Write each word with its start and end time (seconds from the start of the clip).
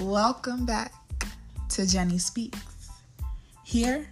Welcome 0.00 0.64
back 0.64 0.94
to 1.68 1.86
Jenny 1.86 2.16
Speaks. 2.16 2.88
Here 3.64 4.08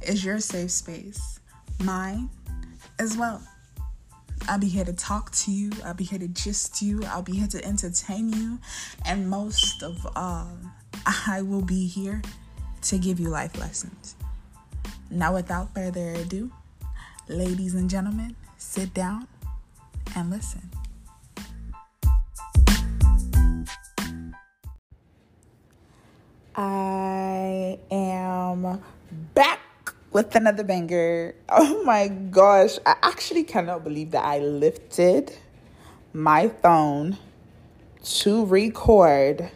is 0.00 0.24
your 0.24 0.40
safe 0.40 0.70
space, 0.70 1.40
mine 1.78 2.30
as 2.98 3.18
well. 3.18 3.42
I'll 4.48 4.58
be 4.58 4.68
here 4.68 4.86
to 4.86 4.94
talk 4.94 5.32
to 5.32 5.50
you, 5.50 5.72
I'll 5.84 5.92
be 5.92 6.04
here 6.04 6.18
to 6.18 6.28
gist 6.28 6.80
you, 6.80 7.02
I'll 7.04 7.20
be 7.20 7.36
here 7.36 7.48
to 7.48 7.62
entertain 7.66 8.32
you, 8.32 8.58
and 9.04 9.28
most 9.28 9.82
of 9.82 10.06
all, 10.16 10.48
I 11.04 11.42
will 11.42 11.60
be 11.60 11.86
here 11.86 12.22
to 12.82 12.96
give 12.96 13.20
you 13.20 13.28
life 13.28 13.58
lessons. 13.58 14.16
Now, 15.10 15.34
without 15.34 15.74
further 15.74 16.14
ado, 16.14 16.50
ladies 17.28 17.74
and 17.74 17.90
gentlemen, 17.90 18.36
sit 18.56 18.94
down 18.94 19.28
and 20.16 20.30
listen. 20.30 20.70
With 30.16 30.34
another 30.34 30.64
banger. 30.64 31.34
Oh 31.50 31.82
my 31.84 32.08
gosh, 32.08 32.78
I 32.86 32.94
actually 33.02 33.44
cannot 33.44 33.84
believe 33.84 34.12
that 34.12 34.24
I 34.24 34.38
lifted 34.38 35.36
my 36.14 36.48
phone 36.48 37.18
to 38.02 38.46
record 38.46 39.50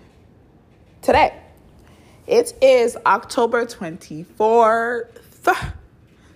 today. 1.01 1.33
It 2.27 2.53
is 2.61 2.99
October 3.07 3.65
24th, 3.65 5.09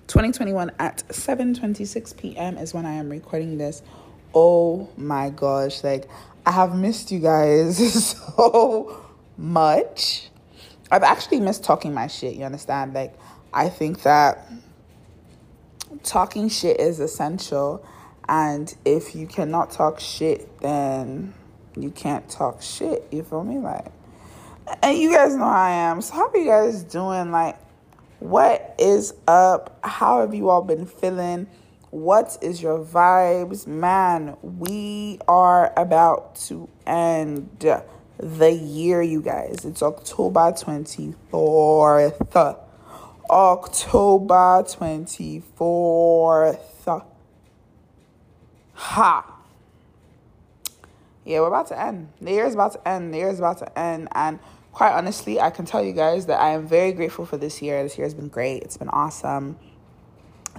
2021 0.06 0.72
at 0.78 1.02
7:26 1.08 2.16
p.m. 2.16 2.56
is 2.56 2.72
when 2.72 2.86
I 2.86 2.94
am 2.94 3.10
recording 3.10 3.58
this. 3.58 3.82
Oh 4.34 4.88
my 4.96 5.28
gosh, 5.28 5.84
like 5.84 6.08
I 6.46 6.52
have 6.52 6.74
missed 6.74 7.12
you 7.12 7.18
guys 7.18 7.76
so 8.14 9.04
much. 9.36 10.30
I've 10.90 11.02
actually 11.02 11.40
missed 11.40 11.62
talking 11.62 11.92
my 11.92 12.06
shit, 12.06 12.36
you 12.36 12.46
understand? 12.46 12.94
Like, 12.94 13.12
I 13.54 13.68
think 13.68 14.02
that 14.02 14.50
talking 16.02 16.48
shit 16.48 16.80
is 16.80 16.98
essential. 16.98 17.86
And 18.28 18.74
if 18.84 19.14
you 19.14 19.28
cannot 19.28 19.70
talk 19.70 20.00
shit, 20.00 20.60
then 20.60 21.32
you 21.76 21.90
can't 21.90 22.28
talk 22.28 22.62
shit. 22.62 23.06
You 23.12 23.22
feel 23.22 23.44
me? 23.44 23.58
Like, 23.58 23.86
and 24.82 24.98
you 24.98 25.14
guys 25.14 25.36
know 25.36 25.44
I 25.44 25.70
am. 25.70 26.02
So, 26.02 26.14
how 26.14 26.28
are 26.28 26.36
you 26.36 26.46
guys 26.46 26.82
doing? 26.82 27.30
Like, 27.30 27.56
what 28.18 28.74
is 28.78 29.14
up? 29.28 29.78
How 29.84 30.22
have 30.22 30.34
you 30.34 30.50
all 30.50 30.62
been 30.62 30.86
feeling? 30.86 31.46
What 31.90 32.36
is 32.42 32.60
your 32.60 32.84
vibes? 32.84 33.68
Man, 33.68 34.36
we 34.42 35.20
are 35.28 35.72
about 35.76 36.34
to 36.46 36.68
end 36.86 37.64
the 38.18 38.52
year, 38.52 39.00
you 39.00 39.22
guys. 39.22 39.64
It's 39.64 39.80
October 39.80 40.50
24th. 40.50 42.63
October 43.34 44.62
24th. 44.62 47.02
Ha. 48.74 49.40
Yeah, 51.24 51.40
we're 51.40 51.48
about 51.48 51.66
to 51.68 51.80
end. 51.80 52.10
The 52.20 52.30
year 52.30 52.46
is 52.46 52.54
about 52.54 52.74
to 52.74 52.88
end. 52.88 53.12
The 53.12 53.18
year 53.18 53.30
is 53.30 53.40
about 53.40 53.58
to 53.58 53.76
end. 53.76 54.06
And 54.12 54.38
quite 54.70 54.92
honestly, 54.92 55.40
I 55.40 55.50
can 55.50 55.64
tell 55.64 55.82
you 55.82 55.92
guys 55.92 56.26
that 56.26 56.40
I 56.40 56.50
am 56.50 56.68
very 56.68 56.92
grateful 56.92 57.26
for 57.26 57.36
this 57.36 57.60
year. 57.60 57.82
This 57.82 57.98
year 57.98 58.04
has 58.04 58.14
been 58.14 58.28
great. 58.28 58.62
It's 58.62 58.76
been 58.76 58.90
awesome. 58.90 59.58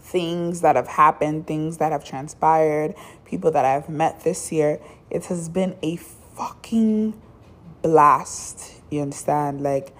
Things 0.01 0.59
that 0.59 0.75
have 0.75 0.89
happened, 0.89 1.47
things 1.47 1.77
that 1.77 1.93
have 1.93 2.03
transpired, 2.03 2.93
people 3.23 3.51
that 3.51 3.63
I've 3.63 3.87
met 3.87 4.25
this 4.25 4.51
year. 4.51 4.81
It 5.09 5.27
has 5.27 5.47
been 5.47 5.77
a 5.81 5.95
fucking 5.95 7.13
blast. 7.81 8.81
You 8.91 9.01
understand? 9.01 9.61
Like, 9.61 9.95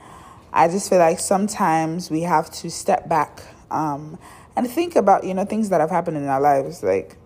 I 0.55 0.69
just 0.69 0.89
feel 0.89 0.99
like 0.99 1.19
sometimes 1.19 2.09
we 2.09 2.21
have 2.21 2.49
to 2.49 2.71
step 2.71 3.09
back 3.09 3.43
um, 3.69 4.17
and 4.55 4.65
think 4.65 4.95
about, 4.95 5.25
you 5.25 5.33
know, 5.33 5.43
things 5.43 5.67
that 5.67 5.81
have 5.81 5.89
happened 5.89 6.15
in 6.15 6.25
our 6.27 6.39
lives. 6.39 6.81
Like, 6.81 7.17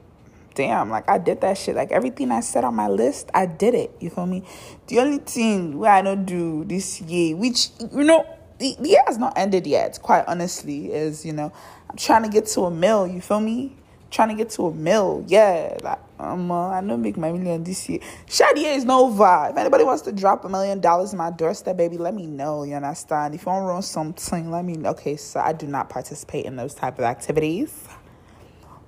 damn, 0.56 0.90
like 0.90 1.08
I 1.08 1.20
did 1.20 1.40
that 1.42 1.60
shit. 1.60 1.76
Like 1.76 1.92
everything 1.92 2.32
I 2.32 2.40
said 2.40 2.64
on 2.64 2.74
my 2.74 2.88
list, 2.88 3.30
I 3.36 3.46
did 3.46 3.76
it. 3.76 3.96
You 4.00 4.10
feel 4.10 4.26
me? 4.26 4.44
The 4.88 5.00
only 5.00 5.20
thing 5.20 5.78
where 5.78 5.92
I 5.92 6.02
don't 6.02 6.26
do 6.26 6.66
this 6.66 7.02
year, 7.02 7.36
which, 7.36 7.70
you 7.80 8.04
know, 8.04 8.26
the, 8.58 8.76
the 8.80 8.90
year 8.90 9.04
has 9.06 9.20
not 9.20 9.38
ended 9.38 9.68
yet, 9.68 10.00
quite 10.02 10.26
honestly, 10.28 10.92
is, 10.92 11.24
you 11.24 11.32
know, 11.32 11.54
I'm 11.88 11.98
trying 11.98 12.24
to 12.24 12.30
get 12.30 12.48
to 12.48 12.62
a 12.62 12.72
mill. 12.72 13.06
You 13.06 13.22
feel 13.22 13.42
me? 13.42 13.78
Trying 14.12 14.30
to 14.30 14.36
get 14.36 14.50
to 14.52 14.68
a 14.68 14.74
mill. 14.74 15.24
Yeah, 15.28 15.78
like 15.84 16.00
um, 16.20 16.52
uh, 16.52 16.70
I 16.70 16.82
know 16.82 16.98
make 16.98 17.18
my 17.18 17.32
million 17.32 17.64
this 17.64 17.88
year. 17.88 18.00
Shadier 18.28 18.72
is 18.72 18.86
no. 18.86 19.10
If 19.10 19.58
anybody 19.58 19.84
wants 19.84 20.04
to 20.04 20.12
drop 20.12 20.44
a 20.46 20.50
million 20.50 20.82
dollars 20.82 21.14
in 21.14 21.18
my 21.18 21.32
doorstep, 21.32 21.78
baby, 21.78 21.98
let 21.98 22.14
me 22.14 22.26
know. 22.26 22.64
You 22.64 22.76
understand? 22.76 23.36
If 23.36 23.46
you 23.46 23.52
want 23.52 23.64
to 23.64 23.68
run 23.68 23.82
something, 23.82 24.52
let 24.52 24.66
me 24.66 24.74
know. 24.74 24.90
Okay, 24.90 25.16
so 25.16 25.40
I 25.40 25.54
do 25.54 25.68
not 25.68 25.90
participate 25.90 26.46
in 26.46 26.56
those 26.56 26.74
type 26.74 26.98
of 27.00 27.06
activities. 27.06 27.88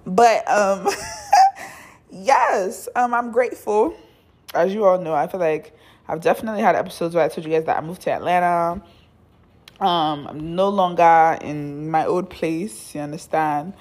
But 0.05 0.49
um, 0.49 0.87
yes, 2.11 2.89
um, 2.95 3.13
I'm 3.13 3.31
grateful. 3.31 3.95
As 4.53 4.73
you 4.73 4.83
all 4.83 4.99
know, 4.99 5.13
I 5.13 5.27
feel 5.27 5.39
like 5.39 5.73
I've 6.07 6.21
definitely 6.21 6.61
had 6.61 6.75
episodes 6.75 7.15
where 7.15 7.23
I 7.23 7.29
told 7.29 7.45
you 7.45 7.53
guys 7.53 7.65
that 7.65 7.77
I 7.77 7.81
moved 7.81 8.01
to 8.01 8.11
Atlanta. 8.11 8.81
Um, 9.79 10.27
I'm 10.27 10.55
no 10.55 10.69
longer 10.69 11.37
in 11.41 11.89
my 11.89 12.05
old 12.05 12.29
place. 12.29 12.93
You 12.93 13.01
understand? 13.01 13.73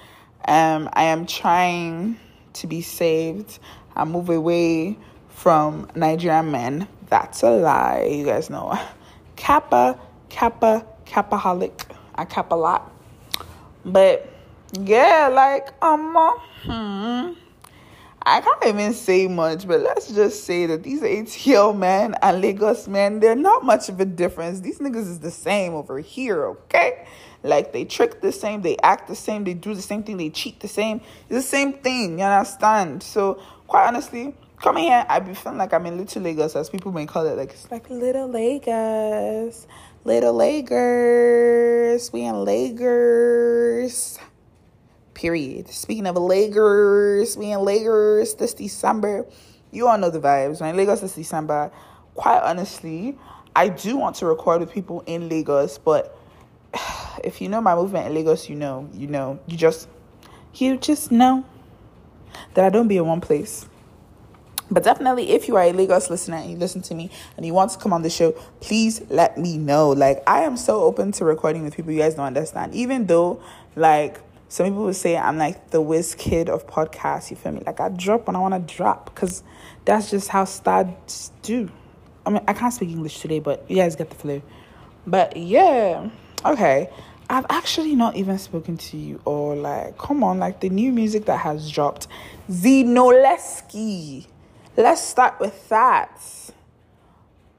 Um, 0.45 0.89
I 0.93 1.03
am 1.05 1.25
trying 1.25 2.19
to 2.53 2.67
be 2.67 2.81
saved. 2.81 3.59
I 3.95 4.05
move 4.05 4.29
away 4.29 4.97
from 5.29 5.89
Nigerian 5.95 6.51
men. 6.51 6.87
That's 7.07 7.43
a 7.43 7.51
lie. 7.51 8.07
You 8.11 8.25
guys 8.25 8.49
know. 8.49 8.77
Kappa, 9.35 9.99
Kappa, 10.29 10.85
Kappaholic. 11.05 11.85
I 12.15 12.25
cap 12.25 12.51
a 12.51 12.55
lot. 12.55 12.91
But 13.83 14.29
yeah, 14.73 15.29
like 15.33 15.73
um 15.83 16.15
hmm. 16.63 17.40
I 18.23 18.41
can't 18.41 18.65
even 18.65 18.93
say 18.93 19.27
much, 19.27 19.67
but 19.67 19.81
let's 19.81 20.11
just 20.11 20.43
say 20.43 20.67
that 20.67 20.83
these 20.83 21.01
ATL 21.01 21.75
men 21.75 22.15
and 22.21 22.39
Lagos 22.39 22.87
men, 22.87 23.19
they're 23.19 23.35
not 23.35 23.65
much 23.65 23.89
of 23.89 23.99
a 23.99 24.05
difference. 24.05 24.59
These 24.59 24.77
niggas 24.77 25.07
is 25.07 25.19
the 25.19 25.31
same 25.31 25.73
over 25.73 25.99
here, 25.99 26.45
okay? 26.45 27.07
Like 27.41 27.73
they 27.73 27.83
trick 27.83 28.21
the 28.21 28.31
same, 28.31 28.61
they 28.61 28.77
act 28.83 29.07
the 29.07 29.15
same, 29.15 29.43
they 29.43 29.55
do 29.55 29.73
the 29.73 29.81
same 29.81 30.03
thing, 30.03 30.17
they 30.17 30.29
cheat 30.29 30.59
the 30.59 30.67
same. 30.67 31.01
It's 31.29 31.29
the 31.29 31.41
same 31.41 31.73
thing, 31.73 32.19
you 32.19 32.25
understand? 32.25 33.01
So 33.01 33.41
quite 33.65 33.87
honestly, 33.87 34.35
coming 34.61 34.83
here, 34.83 35.03
I 35.09 35.19
be 35.19 35.33
feeling 35.33 35.57
like 35.57 35.73
I'm 35.73 35.87
in 35.87 35.97
Little 35.97 36.21
Lagos, 36.21 36.55
as 36.55 36.69
people 36.69 36.91
may 36.91 37.07
call 37.07 37.25
it. 37.25 37.35
Like 37.35 37.49
it's 37.49 37.71
like 37.71 37.89
Little 37.89 38.27
Lagos, 38.27 39.65
Little 40.03 40.35
Lagos, 40.35 42.13
we 42.13 42.25
in 42.25 42.45
Lagos. 42.45 44.19
Period. 45.21 45.69
Speaking 45.69 46.07
of 46.07 46.15
Lagos, 46.15 47.37
we 47.37 47.51
in 47.51 47.59
Lagos 47.59 48.33
this 48.33 48.55
December. 48.55 49.27
You 49.69 49.87
all 49.87 49.95
know 49.99 50.09
the 50.09 50.19
vibes. 50.19 50.61
When 50.61 50.75
Lagos 50.75 51.01
this 51.01 51.13
December, 51.13 51.71
quite 52.15 52.41
honestly, 52.41 53.15
I 53.55 53.69
do 53.69 53.97
want 53.97 54.15
to 54.15 54.25
record 54.25 54.61
with 54.61 54.71
people 54.71 55.03
in 55.05 55.29
Lagos, 55.29 55.77
but 55.77 56.17
if 57.23 57.39
you 57.39 57.49
know 57.49 57.61
my 57.61 57.75
movement 57.75 58.07
in 58.07 58.15
Lagos, 58.15 58.49
you 58.49 58.55
know, 58.55 58.89
you 58.95 59.05
know, 59.05 59.39
you 59.45 59.55
just, 59.57 59.87
you 60.55 60.75
just 60.75 61.11
know 61.11 61.45
that 62.55 62.65
I 62.65 62.69
don't 62.69 62.87
be 62.87 62.97
in 62.97 63.05
one 63.05 63.21
place. 63.21 63.67
But 64.71 64.83
definitely, 64.83 65.29
if 65.29 65.47
you 65.47 65.55
are 65.55 65.65
a 65.65 65.71
Lagos 65.71 66.09
listener 66.09 66.37
and 66.37 66.49
you 66.49 66.57
listen 66.57 66.81
to 66.81 66.95
me 66.95 67.11
and 67.37 67.45
you 67.45 67.53
want 67.53 67.69
to 67.73 67.77
come 67.77 67.93
on 67.93 68.01
the 68.01 68.09
show, 68.09 68.31
please 68.59 69.03
let 69.09 69.37
me 69.37 69.59
know. 69.59 69.91
Like, 69.91 70.23
I 70.25 70.41
am 70.45 70.57
so 70.57 70.81
open 70.81 71.11
to 71.11 71.25
recording 71.25 71.63
with 71.63 71.75
people 71.75 71.91
you 71.91 71.99
guys 71.99 72.15
don't 72.15 72.25
understand. 72.25 72.73
Even 72.73 73.05
though, 73.05 73.39
like, 73.75 74.19
some 74.51 74.65
people 74.65 74.83
would 74.83 74.97
say 74.97 75.15
I'm 75.15 75.37
like 75.37 75.69
the 75.69 75.79
whiz 75.79 76.13
kid 76.13 76.49
of 76.49 76.67
podcasts, 76.67 77.31
you 77.31 77.37
feel 77.37 77.53
me? 77.53 77.63
Like, 77.65 77.79
I 77.79 77.87
drop 77.87 78.27
when 78.27 78.35
I 78.35 78.39
want 78.39 78.67
to 78.67 78.75
drop 78.75 79.05
because 79.05 79.43
that's 79.85 80.11
just 80.11 80.27
how 80.27 80.43
stars 80.43 81.31
do. 81.41 81.71
I 82.25 82.31
mean, 82.31 82.43
I 82.49 82.51
can't 82.51 82.73
speak 82.73 82.89
English 82.89 83.21
today, 83.21 83.39
but 83.39 83.63
you 83.69 83.77
guys 83.77 83.95
get 83.95 84.09
the 84.09 84.17
flow. 84.17 84.41
But 85.07 85.37
yeah, 85.37 86.09
okay. 86.43 86.89
I've 87.29 87.45
actually 87.49 87.95
not 87.95 88.17
even 88.17 88.37
spoken 88.37 88.75
to 88.75 88.97
you 88.97 89.21
or 89.23 89.55
like, 89.55 89.97
come 89.97 90.21
on, 90.21 90.39
like 90.39 90.59
the 90.59 90.67
new 90.67 90.91
music 90.91 91.27
that 91.27 91.37
has 91.37 91.71
dropped. 91.71 92.09
Zinoleesky. 92.49 94.27
Let's 94.75 95.01
start 95.01 95.39
with 95.39 95.69
that. 95.69 96.21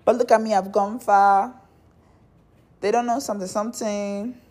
But 0.05 0.19
look 0.19 0.31
at 0.31 0.43
me, 0.43 0.53
I've 0.53 0.71
gone 0.71 0.99
far. 0.99 1.55
They 2.83 2.91
don't 2.91 3.07
know 3.07 3.19
something, 3.19 3.49
something. 3.49 4.42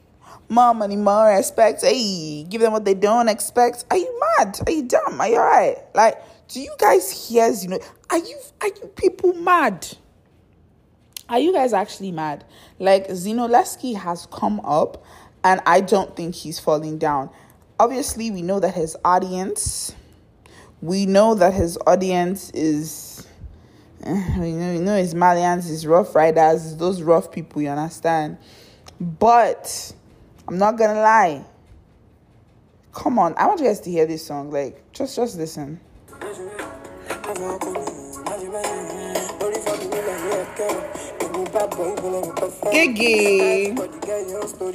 More 0.50 0.74
money, 0.74 0.96
more 0.96 1.28
respect. 1.30 1.82
Hey, 1.82 2.44
give 2.44 2.62
them 2.62 2.74
what 2.74 2.86
they 2.86 2.94
don't 2.94 3.30
expect. 3.30 3.86
Are 3.90 3.98
you 3.98 4.22
mad? 4.38 4.60
Are 4.66 4.72
you 4.72 4.84
dumb? 4.84 5.22
Are 5.22 5.28
you 5.28 5.38
alright? 5.38 5.78
Like, 5.96 6.22
do 6.48 6.60
you 6.60 6.74
guys 6.78 7.30
hear, 7.30 7.50
you 7.52 7.70
know, 7.70 7.80
are 8.10 8.18
you 8.18 8.38
are 8.62 8.68
you 8.68 8.88
people 8.96 9.34
mad? 9.34 9.88
Are 11.30 11.40
you 11.40 11.54
guys 11.54 11.72
actually 11.72 12.12
mad? 12.12 12.44
Like 12.78 13.08
Zinoleesky 13.08 13.96
has 13.96 14.28
come 14.32 14.60
up 14.66 15.04
and 15.44 15.62
I 15.66 15.80
don't 15.80 16.14
think 16.16 16.36
he's 16.36 16.60
falling 16.60 16.98
down. 16.98 17.30
Obviously, 17.80 18.30
we 18.32 18.42
know 18.42 18.60
that 18.60 18.76
his 18.76 18.98
audience 19.06 19.96
we 20.82 21.06
know 21.06 21.36
that 21.36 21.54
his 21.54 21.78
audience 21.86 22.50
is 22.52 23.28
eh, 24.04 24.46
you 24.46 24.54
know, 24.54 24.72
you 24.74 24.82
know, 24.82 24.96
it's 24.96 25.14
Marlians, 25.14 25.72
it's 25.72 25.86
Rough 25.86 26.16
Riders, 26.16 26.76
those 26.78 27.02
rough 27.02 27.32
people, 27.32 27.62
you 27.62 27.70
understand? 27.70 28.38
But 29.00 29.94
I'm 30.48 30.58
not 30.58 30.78
gonna 30.78 31.00
lie. 31.00 31.46
Come 32.94 33.20
on, 33.20 33.34
I 33.38 33.48
want 33.48 33.60
you 33.60 33.68
guys 33.68 33.80
to 33.82 33.92
hear 33.92 34.06
this 34.06 34.26
song. 34.26 34.52
Like, 34.52 34.92
just 34.92 35.16
just 35.16 35.38
listen. 35.38 35.80
Gigi. 42.72 43.76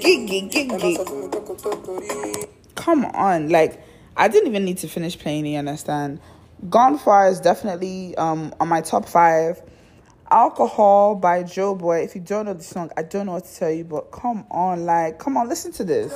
Gigi, 0.00 0.48
Gigi. 0.48 0.98
Come 2.74 3.04
on, 3.06 3.48
like 3.48 3.82
I 4.16 4.28
didn't 4.28 4.48
even 4.48 4.64
need 4.64 4.78
to 4.78 4.88
finish 4.88 5.18
playing. 5.18 5.46
You 5.46 5.58
understand? 5.58 6.20
Gone 6.70 6.98
Far 6.98 7.28
is 7.28 7.40
definitely 7.40 8.16
um 8.16 8.54
on 8.60 8.68
my 8.68 8.80
top 8.80 9.08
five. 9.08 9.60
Alcohol 10.30 11.14
by 11.14 11.44
Joeboy. 11.44 12.04
If 12.04 12.14
you 12.14 12.20
don't 12.20 12.46
know 12.46 12.54
the 12.54 12.64
song, 12.64 12.90
I 12.96 13.02
don't 13.02 13.26
know 13.26 13.32
what 13.32 13.44
to 13.44 13.54
tell 13.54 13.70
you, 13.70 13.84
but 13.84 14.10
come 14.10 14.44
on, 14.50 14.84
like, 14.84 15.18
come 15.18 15.36
on, 15.36 15.48
listen 15.48 15.72
to 15.72 15.84
this. 15.84 16.12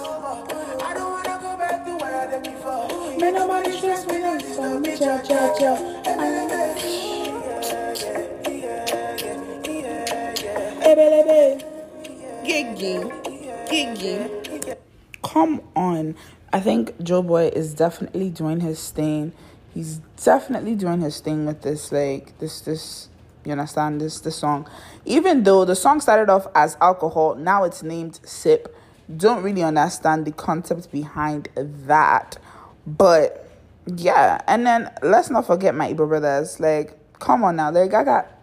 Come 15.22 15.60
on. 15.76 16.16
I 16.52 16.58
think 16.58 16.96
Joeboy 16.98 17.52
is 17.52 17.74
definitely 17.74 18.30
doing 18.30 18.58
his 18.58 18.90
thing. 18.90 19.32
He's 19.72 20.00
definitely 20.22 20.74
doing 20.74 21.00
his 21.00 21.20
thing 21.20 21.46
with 21.46 21.62
this, 21.62 21.92
like, 21.92 22.36
this, 22.40 22.60
this 22.62 23.09
you 23.44 23.52
understand 23.52 24.00
this 24.00 24.20
the 24.20 24.30
song? 24.30 24.68
Even 25.04 25.42
though 25.42 25.64
the 25.64 25.76
song 25.76 26.00
started 26.00 26.30
off 26.30 26.46
as 26.54 26.76
alcohol, 26.80 27.34
now 27.34 27.64
it's 27.64 27.82
named 27.82 28.20
sip. 28.24 28.76
Don't 29.16 29.42
really 29.42 29.62
understand 29.62 30.26
the 30.26 30.32
concept 30.32 30.90
behind 30.92 31.48
that. 31.56 32.38
But 32.86 33.48
yeah, 33.86 34.40
and 34.46 34.66
then 34.66 34.90
let's 35.02 35.30
not 35.30 35.46
forget 35.46 35.74
my 35.74 35.92
Igbo 35.92 36.08
brothers. 36.08 36.60
Like, 36.60 36.96
come 37.18 37.44
on 37.44 37.56
now, 37.56 37.70
like 37.70 37.94
I 37.94 38.04
got 38.04 38.40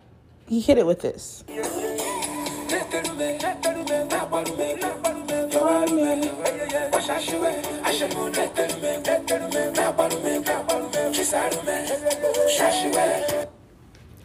he 0.48 0.62
hit 0.62 0.78
it 0.78 0.86
with 0.86 1.02
this. 1.02 1.44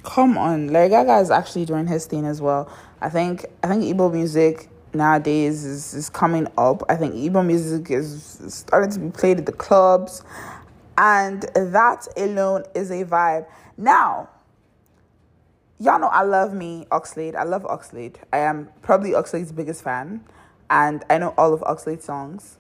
Come 0.02 0.36
on 0.36 0.68
like 0.68 0.90
gaga 0.90 1.18
is 1.18 1.30
actually 1.30 1.64
doing 1.64 1.86
his 1.86 2.06
thing 2.06 2.24
as 2.26 2.40
well 2.40 2.70
i 3.00 3.08
think 3.08 3.44
i 3.62 3.68
think 3.68 3.84
Igbo 3.84 4.12
music 4.12 4.68
nowadays 4.94 5.64
is, 5.64 5.94
is 5.94 6.10
coming 6.10 6.46
up 6.58 6.82
i 6.88 6.96
think 6.96 7.14
Igbo 7.14 7.44
music 7.44 7.90
is 7.90 8.40
starting 8.48 8.90
to 8.90 8.98
be 8.98 9.10
played 9.10 9.38
at 9.38 9.46
the 9.46 9.52
clubs 9.52 10.22
and 10.98 11.42
that 11.54 12.06
alone 12.16 12.64
is 12.74 12.90
a 12.90 13.04
vibe 13.04 13.46
now 13.76 14.28
y'all 15.78 15.98
know 15.98 16.08
i 16.08 16.22
love 16.22 16.52
me 16.52 16.86
oxlade 16.90 17.34
i 17.34 17.44
love 17.44 17.62
oxlade 17.64 18.16
i 18.32 18.38
am 18.38 18.68
probably 18.82 19.10
oxlade's 19.10 19.52
biggest 19.52 19.82
fan 19.82 20.22
and 20.68 21.04
i 21.08 21.16
know 21.16 21.32
all 21.38 21.54
of 21.54 21.62
oxlade's 21.62 22.04
songs 22.04 22.58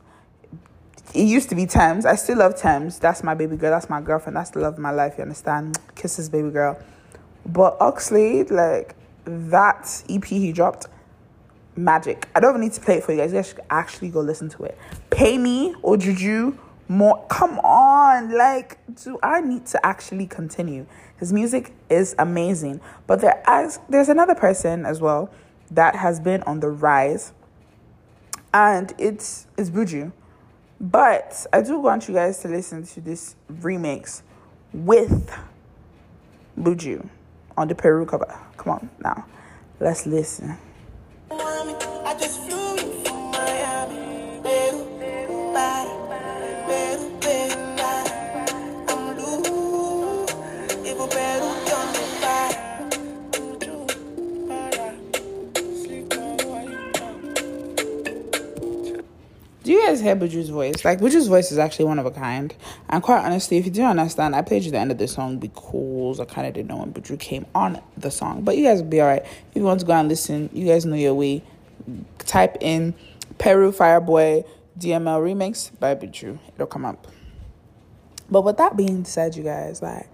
it 1.14 1.24
used 1.24 1.50
to 1.50 1.54
be 1.54 1.66
Tems. 1.66 2.06
I 2.06 2.14
still 2.14 2.38
love 2.38 2.56
Tems. 2.56 2.98
That's 2.98 3.22
my 3.22 3.34
baby 3.34 3.56
girl. 3.56 3.70
That's 3.70 3.90
my 3.90 4.00
girlfriend. 4.00 4.36
That's 4.36 4.50
the 4.50 4.60
love 4.60 4.74
of 4.74 4.78
my 4.78 4.92
life. 4.92 5.14
You 5.18 5.22
understand? 5.22 5.78
Kisses, 5.94 6.30
baby 6.30 6.50
girl. 6.50 6.78
But 7.44 7.78
Oxlade, 7.80 8.50
like 8.50 8.94
that 9.24 10.04
EP 10.08 10.24
he 10.24 10.52
dropped, 10.52 10.86
magic. 11.76 12.28
I 12.34 12.40
don't 12.40 12.52
even 12.52 12.60
need 12.62 12.72
to 12.72 12.80
play 12.80 12.98
it 12.98 13.04
for 13.04 13.12
you 13.12 13.18
guys. 13.18 13.32
You 13.32 13.38
guys 13.38 13.48
should 13.48 13.60
actually 13.70 14.10
go 14.10 14.20
listen 14.20 14.48
to 14.50 14.64
it. 14.64 14.78
Pay 15.10 15.38
me 15.38 15.74
or 15.82 15.96
Juju 15.96 16.56
more. 16.88 17.24
Come 17.28 17.58
on, 17.60 18.36
like, 18.36 18.78
do 19.02 19.18
I 19.22 19.40
need 19.40 19.66
to 19.66 19.84
actually 19.84 20.26
continue? 20.26 20.86
His 21.16 21.32
music 21.32 21.72
is 21.88 22.14
amazing. 22.18 22.80
But 23.06 23.20
there 23.20 23.42
as 23.46 23.80
there's 23.88 24.08
another 24.08 24.34
person 24.34 24.84
as 24.84 25.00
well 25.00 25.30
that 25.70 25.96
has 25.96 26.20
been 26.20 26.42
on 26.42 26.60
the 26.60 26.68
rise, 26.68 27.32
and 28.52 28.92
it's 28.98 29.46
it's 29.56 29.70
Buju. 29.70 30.12
But 30.80 31.46
I 31.52 31.62
do 31.62 31.78
want 31.78 32.08
you 32.08 32.14
guys 32.14 32.38
to 32.40 32.48
listen 32.48 32.84
to 32.86 33.00
this 33.00 33.36
remix 33.48 34.22
with 34.72 35.30
Buju 36.58 37.08
on 37.56 37.68
the 37.68 37.74
Peru 37.74 38.06
cover. 38.06 38.32
Come 38.56 38.72
on 38.72 38.90
now, 39.02 39.26
let's 39.80 40.06
listen. 40.06 40.56
Guys 59.86 60.00
hear 60.00 60.16
Buju's 60.16 60.48
voice? 60.48 60.84
Like 60.84 61.00
Buju's 61.00 61.26
voice 61.28 61.52
is 61.52 61.58
actually 61.58 61.86
one 61.86 61.98
of 61.98 62.06
a 62.06 62.10
kind. 62.10 62.54
And 62.88 63.02
quite 63.02 63.24
honestly, 63.24 63.56
if 63.58 63.64
you 63.64 63.70
do 63.70 63.82
understand, 63.82 64.34
I 64.34 64.42
played 64.42 64.64
you 64.64 64.70
the 64.70 64.78
end 64.78 64.90
of 64.90 64.98
the 64.98 65.08
song 65.08 65.38
because 65.38 66.20
I 66.20 66.24
kind 66.24 66.46
of 66.46 66.54
didn't 66.54 66.68
know 66.68 66.78
when 66.78 66.92
Buju 66.92 67.18
came 67.18 67.46
on 67.54 67.80
the 67.96 68.10
song. 68.10 68.42
But 68.42 68.56
you 68.56 68.64
guys 68.64 68.82
will 68.82 68.88
be 68.88 69.00
alright. 69.00 69.22
If 69.22 69.54
you 69.54 69.62
want 69.62 69.80
to 69.80 69.86
go 69.86 69.92
and 69.92 70.08
listen, 70.08 70.50
you 70.52 70.66
guys 70.66 70.84
know 70.86 70.96
your 70.96 71.14
way. 71.14 71.42
Type 72.18 72.58
in 72.60 72.94
Peru 73.38 73.72
Fireboy 73.72 74.46
DML 74.78 75.20
remix 75.20 75.70
by 75.78 75.94
Buju. 75.94 76.38
It'll 76.54 76.66
come 76.66 76.84
up. 76.84 77.06
But 78.30 78.42
with 78.42 78.56
that 78.56 78.76
being 78.76 79.04
said, 79.04 79.36
you 79.36 79.42
guys, 79.42 79.82
like, 79.82 80.08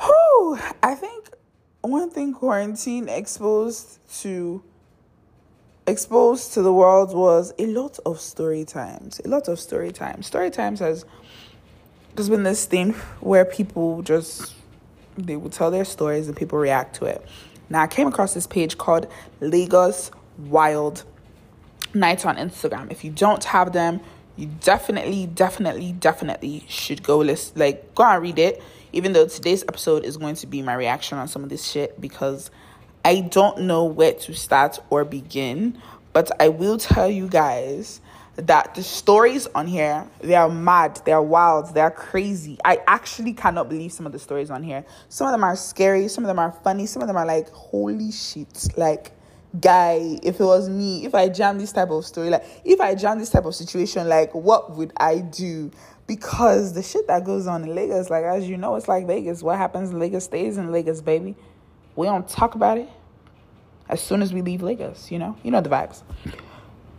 whew, 0.00 0.58
I 0.82 0.94
think 0.94 1.30
one 1.80 2.10
thing 2.10 2.32
quarantine 2.32 3.08
exposed 3.08 3.98
to 4.20 4.62
exposed 5.86 6.54
to 6.54 6.62
the 6.62 6.72
world 6.72 7.14
was 7.14 7.52
a 7.58 7.66
lot 7.66 7.98
of 8.06 8.20
story 8.20 8.64
times. 8.64 9.20
A 9.24 9.28
lot 9.28 9.48
of 9.48 9.58
story 9.60 9.92
times. 9.92 10.26
Story 10.26 10.50
times 10.50 10.80
has 10.80 11.04
there's 12.14 12.28
been 12.28 12.44
this 12.44 12.64
thing 12.64 12.92
where 13.20 13.44
people 13.44 14.02
just 14.02 14.52
they 15.16 15.36
will 15.36 15.50
tell 15.50 15.70
their 15.70 15.84
stories 15.84 16.26
and 16.26 16.36
people 16.36 16.58
react 16.58 16.96
to 16.96 17.04
it. 17.04 17.24
Now 17.68 17.82
I 17.82 17.86
came 17.86 18.08
across 18.08 18.34
this 18.34 18.46
page 18.46 18.78
called 18.78 19.06
Lagos 19.40 20.10
Wild 20.38 21.04
Nights 21.92 22.24
on 22.24 22.36
Instagram. 22.36 22.90
If 22.90 23.04
you 23.04 23.10
don't 23.10 23.44
have 23.44 23.72
them, 23.72 24.00
you 24.36 24.46
definitely, 24.60 25.26
definitely, 25.26 25.92
definitely 25.92 26.64
should 26.68 27.02
go 27.02 27.18
list 27.18 27.56
like 27.56 27.94
go 27.94 28.04
and 28.04 28.22
read 28.22 28.38
it. 28.38 28.62
Even 28.92 29.12
though 29.12 29.26
today's 29.26 29.62
episode 29.64 30.04
is 30.04 30.16
going 30.16 30.36
to 30.36 30.46
be 30.46 30.62
my 30.62 30.74
reaction 30.74 31.18
on 31.18 31.26
some 31.26 31.42
of 31.42 31.48
this 31.48 31.68
shit 31.68 32.00
because 32.00 32.50
I 33.04 33.20
don't 33.20 33.62
know 33.62 33.84
where 33.84 34.14
to 34.14 34.34
start 34.34 34.78
or 34.88 35.04
begin, 35.04 35.80
but 36.14 36.30
I 36.40 36.48
will 36.48 36.78
tell 36.78 37.10
you 37.10 37.28
guys 37.28 38.00
that 38.36 38.74
the 38.74 38.82
stories 38.82 39.46
on 39.54 39.66
here 39.66 40.04
they 40.20 40.34
are 40.34 40.48
mad 40.48 41.00
they're 41.04 41.22
wild 41.22 41.72
they're 41.74 41.90
crazy. 41.90 42.58
I 42.64 42.80
actually 42.86 43.32
cannot 43.32 43.68
believe 43.68 43.92
some 43.92 44.06
of 44.06 44.12
the 44.12 44.18
stories 44.18 44.50
on 44.50 44.62
here. 44.62 44.84
Some 45.08 45.26
of 45.28 45.32
them 45.32 45.44
are 45.44 45.54
scary 45.54 46.08
some 46.08 46.24
of 46.24 46.28
them 46.28 46.38
are 46.38 46.50
funny 46.50 46.86
some 46.86 47.02
of 47.02 47.08
them 47.08 47.16
are 47.16 47.26
like 47.26 47.50
holy 47.50 48.10
shit 48.10 48.68
like 48.76 49.12
guy 49.60 50.18
if 50.24 50.40
it 50.40 50.44
was 50.44 50.68
me 50.68 51.04
if 51.04 51.14
i 51.14 51.28
jam 51.28 51.58
this 51.58 51.70
type 51.70 51.88
of 51.90 52.04
story 52.04 52.28
like 52.28 52.44
if 52.64 52.80
i 52.80 52.92
jam 52.92 53.20
this 53.20 53.30
type 53.30 53.44
of 53.44 53.54
situation 53.54 54.08
like 54.08 54.34
what 54.34 54.76
would 54.76 54.92
i 54.96 55.18
do? 55.18 55.70
Because 56.06 56.72
the 56.74 56.82
shit 56.82 57.06
that 57.06 57.24
goes 57.24 57.46
on 57.46 57.62
in 57.62 57.74
lagos 57.74 58.10
like 58.10 58.24
as 58.24 58.48
you 58.48 58.56
know 58.56 58.74
it's 58.74 58.88
like 58.88 59.06
vegas. 59.06 59.42
What 59.42 59.58
happens 59.58 59.90
in 59.90 59.98
lagos 60.00 60.24
stays 60.24 60.58
in 60.58 60.72
lagos 60.72 61.00
baby 61.00 61.36
we 61.96 62.06
don't 62.06 62.28
talk 62.28 62.54
about 62.54 62.78
it 62.78 62.88
as 63.88 64.00
soon 64.00 64.22
as 64.22 64.32
we 64.32 64.42
leave 64.42 64.62
Lagos, 64.62 65.10
you 65.10 65.18
know? 65.18 65.36
You 65.42 65.50
know 65.50 65.60
the 65.60 65.68
vibes. 65.68 66.02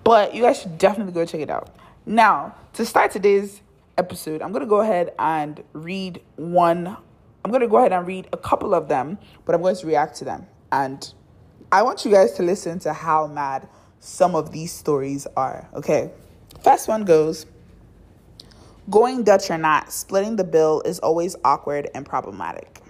But 0.04 0.36
you 0.36 0.44
guys 0.44 0.62
should 0.62 0.78
definitely 0.78 1.14
go 1.14 1.26
check 1.26 1.42
it 1.42 1.50
out. 1.50 1.76
Now, 2.06 2.56
to 2.74 2.86
start 2.86 3.12
today's 3.12 3.62
episode, 3.98 4.42
I'm 4.42 4.52
going 4.52 4.64
to 4.64 4.70
go 4.70 4.82
ahead 4.82 5.14
and 5.18 5.64
read 5.74 6.22
one. 6.36 6.88
I'm 7.44 7.52
going 7.52 7.62
to 7.62 7.68
go 7.68 7.78
ahead 7.78 7.92
and 7.92 8.06
read 8.06 8.28
a 8.32 8.38
couple 8.38 8.76
of 8.76 8.88
them, 8.88 9.18
but 9.46 9.56
I'm 9.56 9.62
going 9.62 9.76
to 9.76 9.88
react 9.88 10.18
to 10.18 10.26
them. 10.26 10.46
And 10.72 11.12
I 11.72 11.82
want 11.82 12.06
you 12.06 12.12
guys 12.12 12.34
to 12.34 12.44
listen 12.44 12.80
to 12.80 12.94
how 12.94 13.28
mad 13.28 13.68
some 14.00 14.36
of 14.36 14.52
these 14.52 14.72
stories 14.72 15.26
are. 15.36 15.68
Okay. 15.74 16.12
First 16.64 16.88
one 16.88 17.06
goes 17.06 17.48
Going 18.88 19.24
Dutch 19.24 19.50
or 19.50 19.58
not, 19.58 19.92
splitting 19.92 20.36
the 20.36 20.44
bill 20.44 20.84
is 20.86 21.00
always 21.00 21.36
awkward 21.44 21.90
and 21.96 22.06
problematic. 22.06 22.82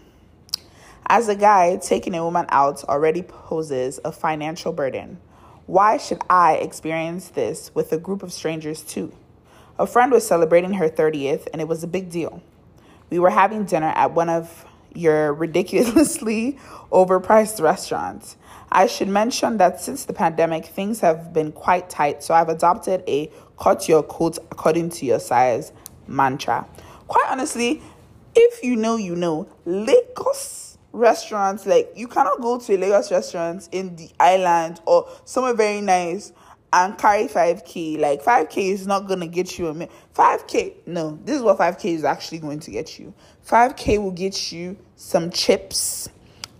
As 1.07 1.29
a 1.29 1.35
guy, 1.35 1.75
taking 1.75 2.15
a 2.15 2.23
woman 2.23 2.47
out 2.49 2.83
already 2.85 3.21
poses 3.21 3.99
a 4.03 4.11
financial 4.11 4.73
burden. 4.73 5.19
Why 5.67 5.97
should 5.97 6.21
I 6.31 6.53
experience 6.53 7.29
this 7.29 7.69
with 7.75 7.93
a 7.93 7.99
group 7.99 8.23
of 8.23 8.33
strangers 8.33 8.81
too? 8.81 9.13
A 9.77 9.85
friend 9.85 10.11
was 10.11 10.25
celebrating 10.25 10.73
her 10.73 10.89
30th 10.89 11.47
and 11.53 11.61
it 11.61 11.67
was 11.67 11.83
a 11.83 11.87
big 11.87 12.09
deal. 12.09 12.41
We 13.11 13.19
were 13.19 13.29
having 13.29 13.65
dinner 13.65 13.93
at 13.95 14.15
one 14.15 14.29
of 14.29 14.65
your 14.95 15.31
ridiculously 15.31 16.57
overpriced 16.91 17.61
restaurants. 17.61 18.35
I 18.71 18.87
should 18.87 19.09
mention 19.09 19.57
that 19.57 19.79
since 19.79 20.05
the 20.05 20.13
pandemic, 20.13 20.65
things 20.65 21.01
have 21.01 21.33
been 21.33 21.51
quite 21.51 21.87
tight, 21.87 22.23
so 22.23 22.33
I've 22.33 22.49
adopted 22.49 23.03
a 23.07 23.29
cut 23.59 23.87
your 23.87 24.01
coat 24.01 24.39
according 24.49 24.89
to 24.91 25.05
your 25.05 25.19
size 25.19 25.71
mantra. 26.07 26.67
Quite 27.07 27.27
honestly, 27.29 27.83
if 28.33 28.63
you 28.63 28.75
know, 28.75 28.95
you 28.95 29.15
know, 29.15 29.47
Lagos 29.65 30.64
restaurants, 30.95 31.65
like 31.65 31.91
you 31.95 32.07
cannot 32.07 32.41
go 32.41 32.57
to 32.57 32.75
a 32.75 32.77
Lagos 32.77 33.11
restaurant 33.11 33.67
in 33.71 33.95
the 33.95 34.09
island 34.19 34.79
or 34.85 35.07
somewhere 35.25 35.53
very 35.53 35.81
nice 35.81 36.31
and 36.73 36.97
carry 36.97 37.27
5k. 37.27 37.99
Like 37.99 38.23
5k 38.23 38.57
is 38.71 38.87
not 38.87 39.07
gonna 39.07 39.27
get 39.27 39.59
you 39.59 39.67
a 39.67 39.73
meal 39.73 39.89
5k. 40.15 40.87
No, 40.87 41.19
this 41.23 41.37
is 41.37 41.43
what 41.43 41.57
5k 41.57 41.85
is 41.93 42.03
actually 42.03 42.39
going 42.39 42.59
to 42.61 42.71
get 42.71 42.97
you. 42.97 43.13
5k 43.47 44.01
will 44.01 44.11
get 44.11 44.51
you 44.51 44.77
some 44.95 45.29
chips 45.29 46.09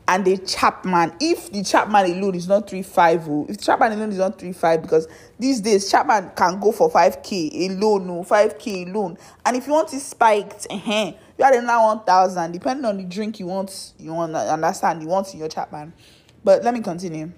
and 0.07 0.25
the 0.25 0.37
Chapman. 0.37 1.13
If 1.19 1.51
the 1.51 1.63
Chapman 1.63 2.11
alone 2.11 2.35
is 2.35 2.47
not 2.47 2.69
350, 2.69 3.51
if 3.51 3.57
the 3.57 3.63
Chapman 3.63 3.93
alone 3.93 4.11
is 4.11 4.17
not 4.17 4.39
35, 4.39 4.81
because 4.81 5.07
these 5.39 5.61
days 5.61 5.89
Chapman 5.89 6.31
can 6.35 6.59
go 6.59 6.71
for 6.71 6.91
5k 6.91 7.69
alone, 7.69 8.07
no 8.07 8.23
5k 8.23 8.89
alone. 8.89 9.17
And 9.45 9.57
if 9.57 9.65
you 9.65 9.73
want 9.73 9.93
it 9.93 10.01
spiked, 10.01 10.67
uh-huh, 10.69 11.13
you 11.37 11.45
are 11.45 11.53
in 11.53 11.65
now 11.65 11.95
1000, 11.95 12.51
depending 12.51 12.85
on 12.85 12.97
the 12.97 13.03
drink 13.03 13.39
you 13.39 13.47
want, 13.47 13.93
you 13.99 14.13
want 14.13 14.35
understand, 14.35 15.01
you 15.01 15.07
want 15.07 15.33
in 15.33 15.39
your 15.39 15.49
Chapman. 15.49 15.93
But 16.43 16.63
let 16.63 16.73
me 16.73 16.81
continue. 16.81 17.31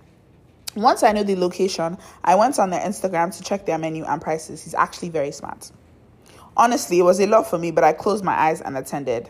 Once 0.75 1.01
I 1.01 1.12
know 1.12 1.24
the 1.24 1.36
location, 1.36 1.98
I 2.24 2.36
went 2.36 2.60
on 2.60 2.70
their 2.70 2.82
Instagram 2.82 3.36
to 3.36 3.44
check 3.44 3.66
their 3.66 3.77
menu 3.77 4.04
and 4.04 4.22
prices. 4.22 4.63
He's 4.63 4.75
actually 4.75 5.10
very 5.10 5.32
smart. 5.32 5.72
Honestly, 6.56 7.00
it 7.00 7.04
was 7.04 7.20
a 7.20 7.25
lot 7.25 7.50
for 7.50 7.58
me, 7.58 7.72
but 7.72 7.84
I 7.84 7.94
closed 7.94 8.24
my 8.24 8.34
eyes 8.34 8.62
and 8.62 8.77
attended. 8.77 9.30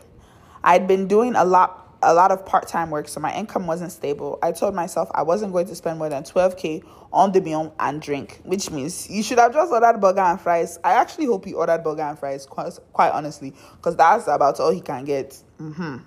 I'd 0.63 0.88
been 0.88 1.07
doing 1.07 1.36
a 1.36 1.45
lot 1.45 1.87
a 2.04 2.13
lot 2.13 2.32
of 2.32 2.46
part-time 2.46 2.89
work 2.89 3.08
so 3.08 3.20
my 3.20 3.34
income 3.36 3.68
wasn't 3.68 3.92
stable. 3.92 4.38
I 4.44 4.51
told 4.51 4.75
myself 4.75 5.10
i 5.13 5.24
wasn't 5.24 5.54
going 5.54 5.68
to 5.68 5.75
spend 5.75 6.00
more 6.00 6.10
than 6.10 6.24
12k 6.24 6.84
on 7.12 7.32
the 7.32 7.42
meal 7.42 7.74
and 7.80 8.01
drink 8.01 8.42
which 8.44 8.70
means 8.70 9.10
you 9.10 9.24
should 9.24 9.39
have 9.39 9.54
just 9.54 9.72
ordered 9.72 10.00
burger 10.00 10.22
and 10.22 10.39
fries. 10.39 10.80
I 10.84 10.94
actually 10.94 11.25
hope 11.25 11.46
he 11.46 11.54
ordered 11.54 11.84
burger 11.84 12.04
and 12.04 12.18
fries 12.18 12.46
quite, 12.46 12.74
quite 12.94 13.12
honestly 13.12 13.54
because 13.75 13.96
that's 13.96 14.27
about 14.27 14.60
all 14.60 14.72
he 14.72 14.82
can 14.82 15.06
get. 15.06 15.42
Mm-hmm. 15.60 15.98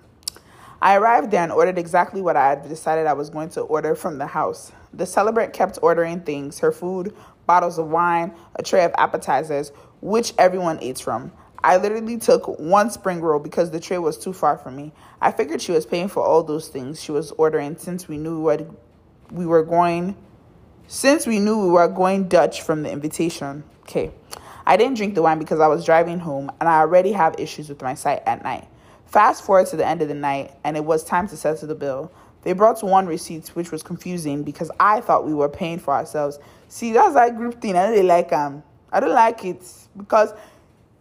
i 0.81 0.95
arrived 0.95 1.31
there 1.31 1.43
and 1.43 1.51
ordered 1.51 1.77
exactly 1.77 2.21
what 2.21 2.37
i 2.37 2.49
had 2.49 2.67
decided 2.69 3.05
i 3.05 3.13
was 3.13 3.29
going 3.29 3.49
to 3.49 3.61
order 3.61 3.95
from 3.95 4.17
the 4.17 4.27
house. 4.27 4.71
The 4.93 5.05
celebrant 5.05 5.53
kept 5.53 5.79
ordering 5.81 6.21
things 6.21 6.59
her 6.59 6.71
food 6.71 7.13
bottles 7.45 7.77
of 7.79 7.87
wine 7.87 8.33
a 8.55 8.63
tray 8.63 8.85
of 8.85 8.93
appetizers 8.97 9.71
which 9.99 10.33
everyone 10.37 10.79
ate 10.81 10.99
from 10.99 11.31
I 11.63 11.77
literally 11.77 12.17
took 12.17 12.59
one 12.59 12.89
spring 12.89 13.21
roll 13.21 13.39
because 13.39 13.71
the 13.71 13.79
tray 13.79 13.97
was 13.99 14.17
too 14.17 14.33
far 14.33 14.57
from 14.57 14.75
me. 14.75 14.91
I 15.21 15.31
figured 15.31 15.61
she 15.61 15.71
was 15.71 15.85
paying 15.85 16.07
for 16.07 16.23
all 16.23 16.43
those 16.43 16.69
things 16.69 17.01
she 17.01 17.11
was 17.11 17.31
ordering 17.31 17.77
since 17.77 18.07
we 18.07 18.17
knew 18.17 18.39
what 18.39 18.67
we 19.31 19.45
were 19.45 19.63
going 19.63 20.15
since 20.91 21.25
we 21.25 21.39
knew 21.39 21.57
we 21.57 21.69
were 21.69 21.87
going 21.87 22.27
Dutch 22.27 22.63
from 22.63 22.83
the 22.83 22.91
invitation. 22.91 23.63
Okay. 23.83 24.11
I 24.65 24.75
didn't 24.75 24.97
drink 24.97 25.15
the 25.15 25.21
wine 25.21 25.39
because 25.39 25.61
I 25.61 25.67
was 25.67 25.85
driving 25.85 26.19
home 26.19 26.51
and 26.59 26.67
I 26.67 26.79
already 26.79 27.13
have 27.13 27.35
issues 27.39 27.69
with 27.69 27.81
my 27.81 27.93
sight 27.93 28.21
at 28.25 28.43
night. 28.43 28.67
Fast 29.05 29.45
forward 29.45 29.67
to 29.67 29.77
the 29.77 29.87
end 29.87 30.01
of 30.01 30.09
the 30.09 30.13
night 30.13 30.51
and 30.65 30.75
it 30.75 30.83
was 30.83 31.05
time 31.05 31.29
to 31.29 31.37
settle 31.37 31.69
the 31.69 31.75
bill. 31.75 32.11
They 32.43 32.51
brought 32.51 32.83
one 32.83 33.07
receipt 33.07 33.47
which 33.55 33.71
was 33.71 33.83
confusing 33.83 34.43
because 34.43 34.69
I 34.81 34.99
thought 34.99 35.25
we 35.25 35.33
were 35.33 35.47
paying 35.47 35.79
for 35.79 35.93
ourselves. 35.93 36.39
See, 36.67 36.91
that's 36.91 37.13
that 37.13 37.37
group 37.37 37.61
thing. 37.61 37.77
I 37.77 37.83
don't 37.83 37.91
really 37.91 38.03
like 38.03 38.33
um 38.33 38.61
I 38.91 38.99
don't 38.99 39.13
like 39.13 39.45
it 39.45 39.63
because 39.95 40.33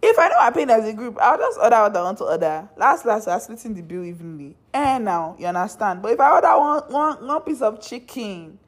if 0.02 0.18
I 0.18 0.28
know 0.28 0.36
I 0.38 0.50
paying 0.50 0.70
as 0.70 0.86
a 0.86 0.92
group, 0.92 1.18
I'll 1.20 1.36
just 1.36 1.58
order 1.58 1.76
what 1.82 1.96
I 1.96 2.02
want 2.02 2.18
to 2.18 2.24
order. 2.24 2.68
Last, 2.76 3.04
last, 3.04 3.26
we're 3.26 3.38
splitting 3.38 3.74
the 3.74 3.82
bill 3.82 4.04
evenly. 4.04 4.56
And 4.72 5.04
now, 5.04 5.36
you 5.38 5.46
understand? 5.46 6.02
But 6.02 6.12
if 6.12 6.20
I 6.20 6.30
order 6.30 6.58
one, 6.58 6.92
one, 6.92 7.26
one 7.26 7.42
piece 7.42 7.60
of 7.60 7.82
chicken 7.82 8.58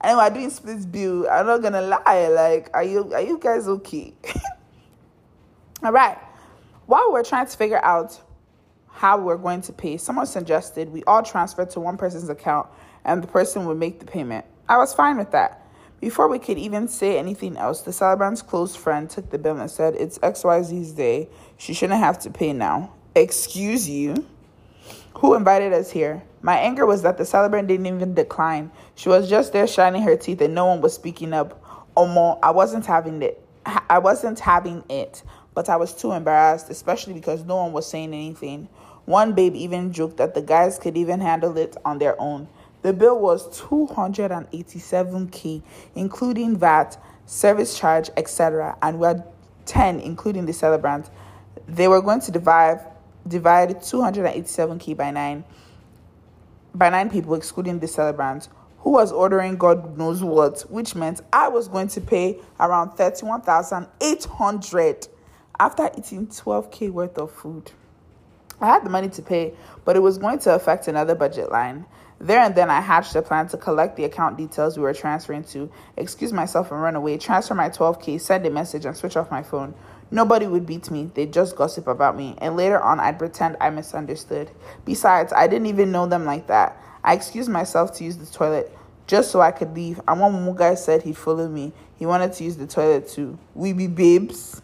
and 0.00 0.18
we're 0.18 0.30
doing 0.30 0.50
split 0.50 0.90
bill, 0.90 1.28
I'm 1.30 1.46
not 1.46 1.62
gonna 1.62 1.82
lie. 1.82 2.28
Like, 2.28 2.70
are 2.74 2.82
you, 2.82 3.12
are 3.14 3.22
you 3.22 3.38
guys 3.38 3.68
okay? 3.68 4.14
All 5.84 5.92
right. 5.92 6.18
While 6.86 7.12
we're 7.12 7.24
trying 7.24 7.46
to 7.46 7.56
figure 7.56 7.82
out 7.84 8.20
how 8.88 9.18
we're 9.18 9.36
going 9.36 9.62
to 9.62 9.72
pay, 9.72 9.96
someone 9.96 10.26
suggested 10.26 10.88
we 10.90 11.02
all 11.04 11.22
transfer 11.22 11.64
to 11.64 11.80
one 11.80 11.96
person's 11.96 12.28
account 12.28 12.68
and 13.04 13.22
the 13.22 13.26
person 13.26 13.64
would 13.66 13.78
make 13.78 13.98
the 13.98 14.06
payment. 14.06 14.44
I 14.68 14.76
was 14.78 14.92
fine 14.92 15.16
with 15.16 15.30
that. 15.30 15.61
Before 16.02 16.26
we 16.26 16.40
could 16.40 16.58
even 16.58 16.88
say 16.88 17.16
anything 17.16 17.56
else, 17.56 17.82
the 17.82 17.92
celebrant's 17.92 18.42
close 18.42 18.74
friend 18.74 19.08
took 19.08 19.30
the 19.30 19.38
bill 19.38 19.60
and 19.60 19.70
said, 19.70 19.94
It's 19.94 20.18
XYZ's 20.18 20.90
day. 20.94 21.28
She 21.56 21.74
shouldn't 21.74 22.00
have 22.00 22.18
to 22.22 22.30
pay 22.30 22.52
now. 22.52 22.92
Excuse 23.14 23.88
you? 23.88 24.26
Who 25.18 25.34
invited 25.34 25.72
us 25.72 25.92
here? 25.92 26.24
My 26.40 26.56
anger 26.56 26.86
was 26.86 27.02
that 27.02 27.18
the 27.18 27.24
celebrant 27.24 27.68
didn't 27.68 27.86
even 27.86 28.14
decline. 28.14 28.72
She 28.96 29.10
was 29.10 29.30
just 29.30 29.52
there 29.52 29.68
shining 29.68 30.02
her 30.02 30.16
teeth 30.16 30.40
and 30.40 30.56
no 30.56 30.66
one 30.66 30.80
was 30.80 30.92
speaking 30.92 31.32
up. 31.32 31.62
Omo, 31.96 32.36
I 32.42 32.50
wasn't 32.50 32.84
having 32.84 33.22
it. 33.22 33.40
I 33.88 34.00
wasn't 34.00 34.40
having 34.40 34.82
it, 34.88 35.22
but 35.54 35.68
I 35.68 35.76
was 35.76 35.94
too 35.94 36.10
embarrassed, 36.10 36.68
especially 36.68 37.14
because 37.14 37.44
no 37.44 37.58
one 37.58 37.72
was 37.72 37.86
saying 37.88 38.12
anything. 38.12 38.68
One 39.04 39.34
babe 39.34 39.54
even 39.54 39.92
joked 39.92 40.16
that 40.16 40.34
the 40.34 40.42
guys 40.42 40.80
could 40.80 40.96
even 40.96 41.20
handle 41.20 41.56
it 41.56 41.76
on 41.84 42.00
their 42.00 42.20
own. 42.20 42.48
The 42.82 42.92
bill 42.92 43.18
was 43.18 43.48
287k, 43.60 45.62
including 45.94 46.56
VAT, 46.56 46.98
service 47.26 47.78
charge, 47.78 48.10
etc. 48.16 48.76
And 48.82 48.98
we 48.98 49.06
had 49.06 49.24
10, 49.66 50.00
including 50.00 50.46
the 50.46 50.52
celebrant. 50.52 51.08
They 51.68 51.86
were 51.88 52.02
going 52.02 52.20
to 52.22 52.32
divide 52.32 52.80
divide 53.26 53.76
287k 53.76 54.96
by 54.96 55.12
nine 55.12 55.44
by 56.74 56.88
nine 56.88 57.10
people, 57.10 57.34
excluding 57.34 57.78
the 57.78 57.86
celebrant, 57.86 58.48
who 58.78 58.90
was 58.90 59.12
ordering 59.12 59.56
God 59.56 59.98
knows 59.98 60.24
what, 60.24 60.62
which 60.62 60.94
meant 60.94 61.20
I 61.32 61.48
was 61.48 61.68
going 61.68 61.88
to 61.88 62.00
pay 62.00 62.40
around 62.58 62.92
31,800 62.92 65.08
after 65.60 65.90
eating 65.96 66.26
12k 66.26 66.90
worth 66.90 67.18
of 67.18 67.30
food. 67.30 67.70
I 68.60 68.66
had 68.66 68.84
the 68.84 68.90
money 68.90 69.08
to 69.10 69.22
pay, 69.22 69.54
but 69.84 69.94
it 69.96 70.00
was 70.00 70.18
going 70.18 70.40
to 70.40 70.52
affect 70.54 70.88
another 70.88 71.14
budget 71.14 71.52
line. 71.52 71.86
There 72.22 72.38
and 72.38 72.54
then, 72.54 72.70
I 72.70 72.80
hatched 72.80 73.16
a 73.16 73.20
plan 73.20 73.48
to 73.48 73.56
collect 73.56 73.96
the 73.96 74.04
account 74.04 74.36
details 74.36 74.76
we 74.76 74.84
were 74.84 74.94
transferring 74.94 75.42
to, 75.46 75.68
excuse 75.96 76.32
myself 76.32 76.70
and 76.70 76.80
run 76.80 76.94
away, 76.94 77.18
transfer 77.18 77.52
my 77.52 77.68
12K, 77.68 78.20
send 78.20 78.46
a 78.46 78.50
message, 78.50 78.84
and 78.84 78.96
switch 78.96 79.16
off 79.16 79.32
my 79.32 79.42
phone. 79.42 79.74
Nobody 80.12 80.46
would 80.46 80.64
beat 80.64 80.88
me, 80.88 81.10
they'd 81.14 81.32
just 81.32 81.56
gossip 81.56 81.88
about 81.88 82.16
me, 82.16 82.36
and 82.38 82.56
later 82.56 82.80
on, 82.80 83.00
I'd 83.00 83.18
pretend 83.18 83.56
I 83.60 83.70
misunderstood. 83.70 84.52
Besides, 84.84 85.32
I 85.32 85.48
didn't 85.48 85.66
even 85.66 85.90
know 85.90 86.06
them 86.06 86.24
like 86.24 86.46
that. 86.46 86.80
I 87.02 87.14
excused 87.14 87.50
myself 87.50 87.92
to 87.94 88.04
use 88.04 88.16
the 88.16 88.26
toilet 88.26 88.72
just 89.08 89.32
so 89.32 89.40
I 89.40 89.50
could 89.50 89.74
leave, 89.74 90.00
and 90.06 90.20
one 90.20 90.54
guy 90.54 90.76
said 90.76 91.02
he'd 91.02 91.16
follow 91.16 91.48
me. 91.48 91.72
He 91.98 92.06
wanted 92.06 92.34
to 92.34 92.44
use 92.44 92.56
the 92.56 92.68
toilet 92.68 93.08
too. 93.08 93.36
We 93.52 93.72
be 93.72 93.88
babes. 93.88 94.62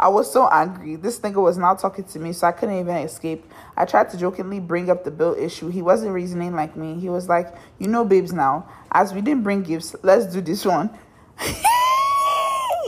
I 0.00 0.08
was 0.08 0.32
so 0.32 0.48
angry. 0.48 0.94
This 0.94 1.18
nigga 1.18 1.42
was 1.42 1.58
now 1.58 1.74
talking 1.74 2.04
to 2.04 2.18
me, 2.20 2.32
so 2.32 2.46
I 2.46 2.52
couldn't 2.52 2.78
even 2.78 2.96
escape. 2.98 3.44
I 3.76 3.84
tried 3.84 4.10
to 4.10 4.16
jokingly 4.16 4.60
bring 4.60 4.90
up 4.90 5.02
the 5.02 5.10
bill 5.10 5.34
issue. 5.34 5.70
He 5.70 5.82
wasn't 5.82 6.12
reasoning 6.12 6.54
like 6.54 6.76
me. 6.76 7.00
He 7.00 7.08
was 7.08 7.28
like, 7.28 7.52
You 7.78 7.88
know, 7.88 8.04
babes, 8.04 8.32
now, 8.32 8.68
as 8.92 9.12
we 9.12 9.20
didn't 9.20 9.42
bring 9.42 9.62
gifts, 9.62 9.96
let's 10.02 10.26
do 10.26 10.40
this 10.40 10.64
one. 10.64 10.90
this 11.38 11.56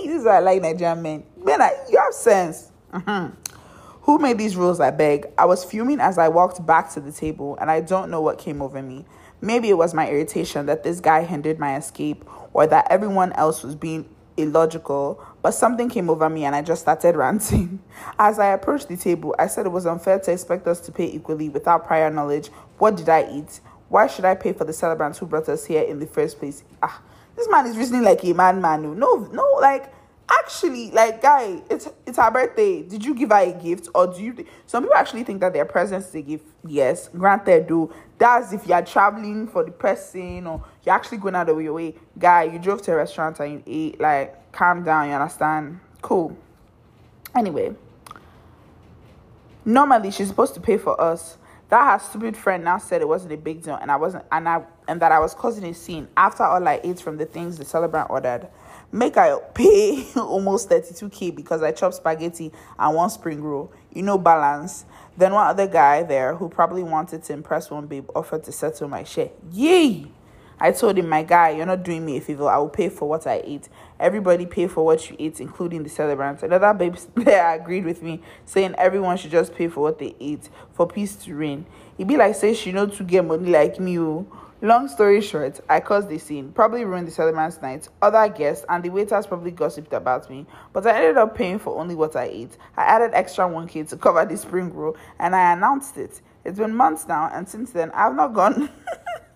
is 0.07 0.25
why 0.25 0.37
I 0.37 0.40
like 0.40 0.62
Nigerian 0.62 1.02
men. 1.02 1.25
Man, 1.37 1.61
I, 1.61 1.73
you 1.90 1.99
have 1.99 2.14
sense. 2.14 2.71
Mm-hmm. 2.93 3.35
Who 4.02 4.19
made 4.19 4.38
these 4.38 4.55
rules? 4.57 4.79
I 4.81 4.90
beg. 4.93 5.26
I 5.37 5.47
was 5.47 5.64
fuming 5.64 6.00
as 6.00 6.17
I 6.17 6.29
walked 6.29 6.64
back 6.64 6.93
to 6.93 7.00
the 7.00 7.12
table, 7.12 7.57
and 7.61 7.71
I 7.71 7.81
don't 7.81 8.11
know 8.11 8.21
what 8.21 8.38
came 8.38 8.62
over 8.62 8.81
me. 8.83 9.05
Maybe 9.40 9.69
it 9.69 9.79
was 9.79 9.95
my 9.95 10.09
irritation 10.09 10.67
that 10.67 10.85
this 10.85 11.00
guy 11.00 11.25
hindered 11.25 11.59
my 11.59 11.76
escape, 11.76 12.25
or 12.52 12.67
that 12.69 12.87
everyone 12.88 13.33
else 13.33 13.62
was 13.64 13.75
being 13.75 14.09
illogical, 14.37 15.25
but 15.42 15.52
something 15.52 15.88
came 15.88 16.11
over 16.11 16.28
me 16.28 16.44
and 16.44 16.54
I 16.54 16.62
just 16.62 16.82
started 16.82 17.16
ranting. 17.16 17.80
As 18.18 18.38
I 18.38 18.49
approached 18.49 18.88
the 18.88 18.97
table, 18.97 19.35
I 19.38 19.47
said 19.47 19.66
it 19.66 19.70
was 19.70 19.87
unfair 19.87 20.18
to 20.20 20.32
expect 20.32 20.66
us 20.66 20.80
to 20.80 20.92
pay 20.92 21.06
equally 21.06 21.49
without 21.49 21.87
prior 21.87 22.11
knowledge. 22.11 22.49
What 22.78 22.97
did 22.97 23.09
I 23.09 23.28
eat? 23.30 23.61
Why 23.88 24.06
should 24.06 24.25
I 24.25 24.35
pay 24.35 24.52
for 24.52 24.64
the 24.64 24.73
celebrants 24.73 25.18
who 25.18 25.26
brought 25.26 25.49
us 25.49 25.64
here 25.66 25.82
in 25.82 25.99
the 25.99 26.06
first 26.06 26.38
place? 26.38 26.62
Ah, 26.82 27.02
this 27.37 27.49
man 27.50 27.66
is 27.66 27.76
reasoning 27.76 28.02
like 28.02 28.23
a 28.25 28.32
madman. 28.32 28.99
No, 28.99 29.28
no, 29.32 29.59
like 29.61 29.92
actually, 30.30 30.90
like 30.92 31.20
guy, 31.20 31.61
it's 31.70 31.88
it's 32.06 32.18
her 32.18 32.30
birthday. 32.30 32.82
Did 32.82 33.04
you 33.04 33.14
give 33.14 33.30
her 33.30 33.38
a 33.40 33.52
gift 33.52 33.88
or 33.94 34.06
do 34.06 34.23
you? 34.23 34.32
Th- 34.35 34.49
Some 34.66 34.85
people 34.85 34.97
actually 34.97 35.25
think 35.25 35.40
that 35.40 35.52
their 35.52 35.64
presents 35.64 36.09
is 36.09 36.14
a 36.14 36.23
gift. 36.23 36.47
Yes, 36.66 37.09
granted, 37.09 37.66
do 37.66 37.92
that's 38.18 38.52
if 38.52 38.66
you're 38.66 38.82
traveling 38.82 39.49
for 39.49 39.64
the 39.64 39.70
person 39.73 40.47
or 40.47 40.64
you're 40.85 40.94
actually 40.94 41.18
going 41.18 41.35
out 41.35 41.49
of 41.49 41.61
your 41.61 41.73
way. 41.73 41.94
Guy, 42.18 42.44
you 42.44 42.59
drove 42.59 42.82
to 42.82 42.92
a 42.92 42.97
restaurant 42.97 43.40
and 43.40 43.52
you 43.54 43.62
ate. 43.66 44.00
Like, 44.00 44.39
calm 44.52 44.83
down. 44.83 45.09
You 45.09 45.14
understand? 45.14 45.80
Cool. 46.02 46.37
Anyway, 47.35 47.75
normally 49.64 50.11
she's 50.11 50.28
supposed 50.28 50.54
to 50.54 50.61
pay 50.61 50.76
for 50.76 51.00
us. 51.00 51.37
That 51.69 51.85
her 51.92 52.04
stupid 52.04 52.37
friend 52.37 52.64
now 52.64 52.78
said 52.78 53.00
it 53.00 53.07
wasn't 53.07 53.33
a 53.33 53.37
big 53.37 53.62
deal, 53.62 53.78
and 53.80 53.92
I 53.92 53.97
wasn't, 53.97 54.25
and 54.33 54.49
I 54.49 54.64
and 54.88 55.00
that 55.00 55.12
I 55.12 55.21
was 55.21 55.35
causing 55.35 55.64
a 55.64 55.73
scene 55.73 56.09
after 56.16 56.42
all 56.42 56.66
I 56.66 56.80
ate 56.83 56.99
from 56.99 57.16
the 57.16 57.26
things 57.26 57.59
the 57.59 57.64
celebrant 57.64 58.11
ordered. 58.11 58.49
make 58.90 59.16
I 59.16 59.38
pay 59.54 60.04
almost 60.16 60.69
32k 60.69 61.35
because 61.35 61.62
I 61.62 61.71
chopped 61.71 61.95
spaghetti 61.95 62.50
and 62.76 62.97
one 62.97 63.09
spring 63.11 63.40
roll. 63.40 63.73
You 63.92 64.02
know, 64.02 64.19
balance. 64.19 64.85
Then 65.16 65.33
one 65.33 65.47
other 65.47 65.69
guy 65.69 66.02
there 66.02 66.35
who 66.35 66.49
probably 66.49 66.83
wanted 66.83 67.23
to 67.25 67.33
impress 67.33 67.71
one 67.71 67.87
babe 67.87 68.09
offered 68.16 68.42
to 68.45 68.52
settle 68.52 68.88
my 68.88 69.04
share. 69.04 69.30
Yay! 69.52 70.07
I 70.61 70.73
told 70.73 70.99
him, 70.99 71.09
my 71.09 71.23
guy, 71.23 71.50
you're 71.50 71.67
not 71.67 71.83
doing 71.83 72.05
me 72.05 72.19
a 72.19 72.21
favor. 72.21 72.49
I 72.49 72.59
will 72.59 72.69
pay 72.69 72.90
for 72.90 73.09
what 73.09 73.26
I 73.26 73.43
eat. 73.47 73.69
Everybody 73.99 74.45
pay 74.45 74.67
for 74.67 74.85
what 74.85 75.09
you 75.09 75.17
eat, 75.19 75.40
including 75.40 75.83
the 75.83 75.88
celebrants. 75.88 76.43
Another 76.43 76.75
babe 76.75 76.97
there 77.14 77.55
agreed 77.55 77.85
with 77.85 78.02
me, 78.02 78.23
saying 78.45 78.75
everyone 78.76 79.17
should 79.17 79.31
just 79.31 79.55
pay 79.55 79.69
for 79.69 79.81
what 79.81 79.99
they 79.99 80.14
eat 80.19 80.50
for 80.73 80.87
peace 80.87 81.17
to 81.17 81.35
reign. 81.35 81.64
He 81.97 82.05
be 82.05 82.17
like, 82.17 82.35
say 82.35 82.55
she 82.55 82.73
know 82.73 82.87
to 82.87 83.02
get 83.05 83.25
money 83.25 83.50
like 83.50 83.81
me. 83.81 83.99
Oh. 83.99 84.26
Long 84.62 84.88
story 84.88 85.23
short, 85.23 85.59
I 85.71 85.81
caused 85.81 86.11
the 86.11 86.19
scene, 86.19 86.52
probably 86.52 86.85
ruined 86.85 87.09
the 87.09 87.12
celebrant's 87.12 87.62
night. 87.62 87.88
Other 88.02 88.29
guests 88.29 88.67
and 88.69 88.85
the 88.85 88.90
waiters 88.90 89.26
probably 89.26 89.52
gossiped 89.52 89.95
about 89.95 90.29
me, 90.29 90.45
but 90.75 90.87
I 90.87 90.99
ended 90.99 91.17
up 91.17 91.35
paying 91.35 91.59
for 91.59 91.79
only 91.81 91.95
what 91.95 92.14
I 92.14 92.25
ate. 92.25 92.59
I 92.76 92.83
added 92.83 93.12
extra 93.14 93.49
1k 93.49 93.88
to 93.88 93.97
cover 93.99 94.23
the 94.26 94.37
spring 94.37 94.71
roll 94.75 94.99
and 95.19 95.35
I 95.35 95.55
announced 95.55 95.97
it. 95.97 96.21
It's 96.45 96.59
been 96.59 96.75
months 96.75 97.09
now, 97.09 97.31
and 97.33 97.49
since 97.49 97.71
then, 97.71 97.90
I've 97.93 98.14
not 98.14 98.35
gone. 98.35 98.69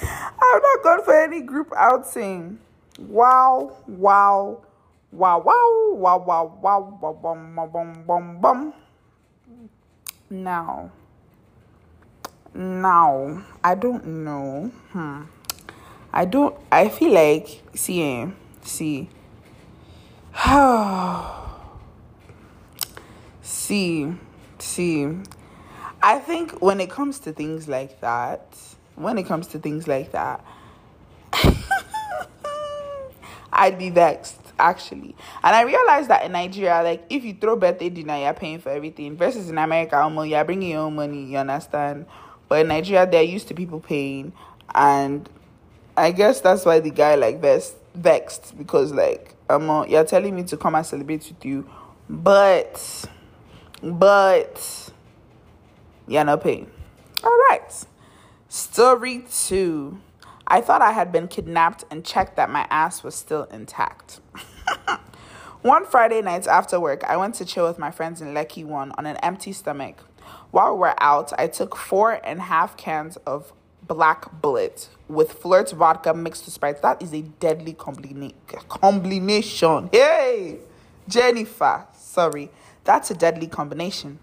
I've 0.00 0.62
not 0.62 0.82
gone 0.82 1.04
for 1.04 1.14
any 1.14 1.40
group 1.40 1.72
outing. 1.76 2.58
Wow, 2.98 3.76
wow, 3.86 4.62
wow, 5.10 5.38
wow, 5.38 5.92
wow, 5.94 6.16
wow, 6.18 6.58
wow, 6.60 6.98
wow, 7.00 7.12
bum, 7.22 7.54
bum, 7.54 7.70
bum, 7.72 8.04
bum, 8.06 8.40
bum. 8.40 8.74
Now, 10.30 10.90
now, 12.54 13.44
I 13.62 13.74
don't 13.74 14.06
know. 14.06 14.70
Hmm. 14.90 15.22
I 16.12 16.24
don't, 16.26 16.54
I 16.70 16.88
feel 16.90 17.12
like, 17.12 17.62
see, 17.74 18.02
eh, 18.02 18.28
see, 18.62 19.08
see, 23.42 24.14
see. 24.58 25.06
I 26.02 26.18
think 26.18 26.60
when 26.60 26.80
it 26.80 26.90
comes 26.90 27.18
to 27.20 27.32
things 27.32 27.68
like 27.68 28.00
that, 28.00 28.42
when 28.96 29.18
it 29.18 29.24
comes 29.24 29.46
to 29.48 29.58
things 29.58 29.88
like 29.88 30.12
that, 30.12 30.44
I'd 33.52 33.78
be 33.78 33.90
vexed 33.90 34.38
actually. 34.58 35.14
And 35.42 35.56
I 35.56 35.62
realized 35.62 36.08
that 36.08 36.24
in 36.24 36.32
Nigeria, 36.32 36.82
like 36.82 37.04
if 37.10 37.24
you 37.24 37.34
throw 37.34 37.56
birthday 37.56 37.88
dinner, 37.90 38.16
you're 38.16 38.32
paying 38.34 38.60
for 38.60 38.70
everything. 38.70 39.16
Versus 39.16 39.48
in 39.48 39.58
America, 39.58 39.96
almost 39.98 40.28
you're 40.28 40.44
bringing 40.44 40.70
your 40.70 40.82
own 40.82 40.94
money. 40.94 41.24
You 41.24 41.38
understand? 41.38 42.06
But 42.48 42.60
in 42.60 42.68
Nigeria, 42.68 43.06
they're 43.10 43.22
used 43.22 43.48
to 43.48 43.54
people 43.54 43.80
paying, 43.80 44.32
and 44.74 45.28
I 45.96 46.12
guess 46.12 46.40
that's 46.40 46.64
why 46.64 46.80
the 46.80 46.90
guy 46.90 47.14
like 47.14 47.40
vexed, 47.40 47.76
vexed 47.94 48.58
because 48.58 48.92
like 48.92 49.34
um, 49.48 49.86
you're 49.88 50.04
telling 50.04 50.34
me 50.34 50.42
to 50.44 50.56
come 50.56 50.74
and 50.74 50.84
celebrate 50.84 51.26
with 51.28 51.44
you, 51.44 51.68
but 52.08 53.06
but 53.82 54.90
you're 56.06 56.24
not 56.24 56.42
paying. 56.42 56.70
All 57.24 57.38
right. 57.48 57.84
Story 58.54 59.24
two. 59.32 59.98
I 60.46 60.60
thought 60.60 60.82
I 60.82 60.92
had 60.92 61.10
been 61.10 61.26
kidnapped 61.26 61.84
and 61.90 62.04
checked 62.04 62.36
that 62.36 62.50
my 62.50 62.66
ass 62.68 63.02
was 63.02 63.14
still 63.14 63.44
intact. 63.44 64.20
One 65.62 65.86
Friday 65.86 66.20
night 66.20 66.46
after 66.46 66.78
work, 66.78 67.02
I 67.04 67.16
went 67.16 67.34
to 67.36 67.46
chill 67.46 67.66
with 67.66 67.78
my 67.78 67.90
friends 67.90 68.20
in 68.20 68.34
Lekki 68.34 68.62
One 68.62 68.92
on 68.98 69.06
an 69.06 69.16
empty 69.22 69.54
stomach. 69.54 70.02
While 70.50 70.74
we 70.74 70.80
were 70.80 71.02
out, 71.02 71.32
I 71.38 71.46
took 71.46 71.74
four 71.74 72.20
and 72.22 72.40
a 72.40 72.42
half 72.42 72.76
cans 72.76 73.16
of 73.26 73.54
black 73.86 74.42
bullet 74.42 74.90
with 75.08 75.32
flirt 75.32 75.70
vodka 75.70 76.12
mixed 76.12 76.44
with 76.44 76.52
Sprite. 76.52 76.82
That 76.82 77.00
is 77.00 77.14
a 77.14 77.22
deadly 77.22 77.72
combina- 77.72 78.34
combination. 78.68 79.88
Hey, 79.90 80.58
Jennifer, 81.08 81.86
sorry, 81.94 82.50
that's 82.84 83.10
a 83.10 83.14
deadly 83.14 83.46
combination. 83.46 84.18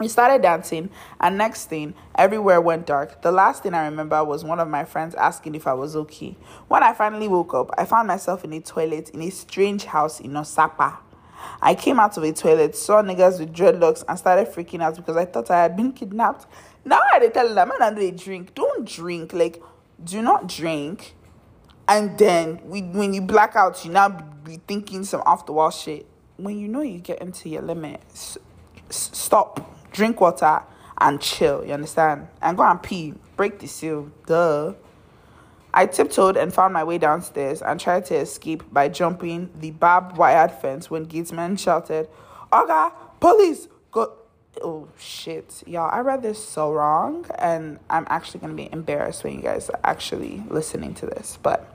We 0.00 0.08
started 0.08 0.40
dancing, 0.40 0.88
and 1.20 1.36
next 1.36 1.66
thing, 1.66 1.92
everywhere 2.14 2.58
went 2.58 2.86
dark. 2.86 3.20
The 3.20 3.30
last 3.30 3.62
thing 3.62 3.74
I 3.74 3.84
remember 3.84 4.24
was 4.24 4.42
one 4.42 4.58
of 4.58 4.66
my 4.66 4.86
friends 4.86 5.14
asking 5.14 5.54
if 5.54 5.66
I 5.66 5.74
was 5.74 5.94
okay. 5.94 6.38
When 6.68 6.82
I 6.82 6.94
finally 6.94 7.28
woke 7.28 7.52
up, 7.52 7.68
I 7.76 7.84
found 7.84 8.08
myself 8.08 8.42
in 8.42 8.54
a 8.54 8.60
toilet 8.62 9.10
in 9.10 9.20
a 9.20 9.28
strange 9.28 9.84
house 9.84 10.18
in 10.18 10.30
Osapa. 10.30 10.96
I 11.60 11.74
came 11.74 12.00
out 12.00 12.16
of 12.16 12.22
a 12.22 12.32
toilet, 12.32 12.76
saw 12.76 13.02
niggas 13.02 13.40
with 13.40 13.52
dreadlocks, 13.52 14.02
and 14.08 14.18
started 14.18 14.48
freaking 14.48 14.80
out 14.80 14.96
because 14.96 15.18
I 15.18 15.26
thought 15.26 15.50
I 15.50 15.60
had 15.60 15.76
been 15.76 15.92
kidnapped. 15.92 16.46
Now 16.82 17.00
I 17.12 17.28
tell 17.28 17.54
them, 17.54 17.70
man, 17.78 17.94
they 17.94 18.10
drink. 18.10 18.54
Don't 18.54 18.88
drink. 18.88 19.34
Like, 19.34 19.62
do 20.02 20.22
not 20.22 20.46
drink. 20.48 21.14
And 21.86 22.16
then 22.16 22.58
we, 22.64 22.80
when 22.80 23.12
you 23.12 23.20
black 23.20 23.54
out, 23.54 23.84
you 23.84 23.90
now 23.90 24.08
be 24.08 24.60
thinking 24.66 25.04
some 25.04 25.22
after 25.26 25.52
wall 25.52 25.70
shit. 25.70 26.06
When 26.38 26.58
you 26.58 26.68
know 26.68 26.80
you 26.80 27.00
get 27.00 27.20
into 27.20 27.50
your 27.50 27.60
limit, 27.60 28.00
s- 28.14 28.38
stop 28.88 29.76
drink 29.90 30.20
water, 30.20 30.62
and 30.98 31.20
chill. 31.20 31.64
You 31.64 31.72
understand? 31.72 32.28
And 32.42 32.56
go 32.56 32.62
and 32.64 32.82
pee. 32.82 33.14
Break 33.36 33.58
the 33.58 33.66
seal. 33.66 34.10
Duh. 34.26 34.74
I 35.72 35.86
tiptoed 35.86 36.36
and 36.36 36.52
found 36.52 36.74
my 36.74 36.82
way 36.82 36.98
downstairs 36.98 37.62
and 37.62 37.78
tried 37.78 38.04
to 38.06 38.16
escape 38.16 38.64
by 38.72 38.88
jumping 38.88 39.50
the 39.58 39.70
barbed 39.70 40.16
wired 40.16 40.50
fence 40.50 40.90
when 40.90 41.04
gatesman 41.04 41.56
shouted, 41.56 42.08
Oga, 42.52 42.92
police, 43.20 43.68
go. 43.92 44.14
Oh 44.62 44.88
shit, 44.98 45.62
y'all, 45.66 45.88
I 45.92 46.00
read 46.00 46.22
this 46.22 46.44
so 46.44 46.72
wrong, 46.72 47.24
and 47.38 47.78
I'm 47.88 48.04
actually 48.10 48.40
gonna 48.40 48.54
be 48.54 48.68
embarrassed 48.72 49.22
when 49.22 49.34
you 49.36 49.42
guys 49.42 49.70
are 49.70 49.78
actually 49.84 50.42
listening 50.48 50.92
to 50.94 51.06
this. 51.06 51.38
But, 51.40 51.72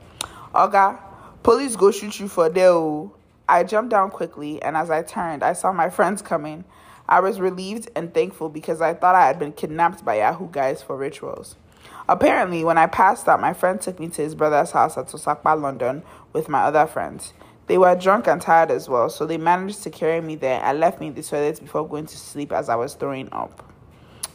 Oga, 0.54 1.00
police 1.42 1.74
go 1.74 1.90
shoot 1.90 2.20
you 2.20 2.28
for. 2.28 2.52
Oh. 2.58 3.12
I 3.48 3.64
jumped 3.64 3.90
down 3.90 4.10
quickly, 4.10 4.60
and 4.60 4.76
as 4.76 4.90
I 4.90 5.02
turned, 5.02 5.42
I 5.42 5.54
saw 5.54 5.72
my 5.72 5.88
friends 5.88 6.20
coming. 6.20 6.64
I 7.08 7.20
was 7.20 7.40
relieved 7.40 7.88
and 7.94 8.12
thankful 8.12 8.48
because 8.48 8.80
I 8.80 8.94
thought 8.94 9.14
I 9.14 9.26
had 9.26 9.38
been 9.38 9.52
kidnapped 9.52 10.04
by 10.04 10.18
Yahoo 10.18 10.48
guys 10.50 10.82
for 10.82 10.96
rituals. 10.96 11.56
Apparently, 12.08 12.64
when 12.64 12.78
I 12.78 12.86
passed 12.86 13.28
out, 13.28 13.40
my 13.40 13.52
friend 13.52 13.80
took 13.80 13.98
me 14.00 14.08
to 14.08 14.22
his 14.22 14.34
brother's 14.34 14.72
house 14.72 14.96
at 14.96 15.06
Osapa, 15.08 15.60
London, 15.60 16.02
with 16.32 16.48
my 16.48 16.62
other 16.62 16.86
friends. 16.86 17.32
They 17.66 17.78
were 17.78 17.94
drunk 17.96 18.28
and 18.28 18.40
tired 18.40 18.70
as 18.70 18.88
well, 18.88 19.10
so 19.10 19.26
they 19.26 19.38
managed 19.38 19.82
to 19.82 19.90
carry 19.90 20.20
me 20.20 20.36
there 20.36 20.60
and 20.62 20.78
left 20.78 21.00
me 21.00 21.08
in 21.08 21.14
the 21.14 21.22
toilet 21.22 21.60
before 21.60 21.88
going 21.88 22.06
to 22.06 22.16
sleep 22.16 22.52
as 22.52 22.68
I 22.68 22.76
was 22.76 22.94
throwing 22.94 23.28
up. 23.32 23.72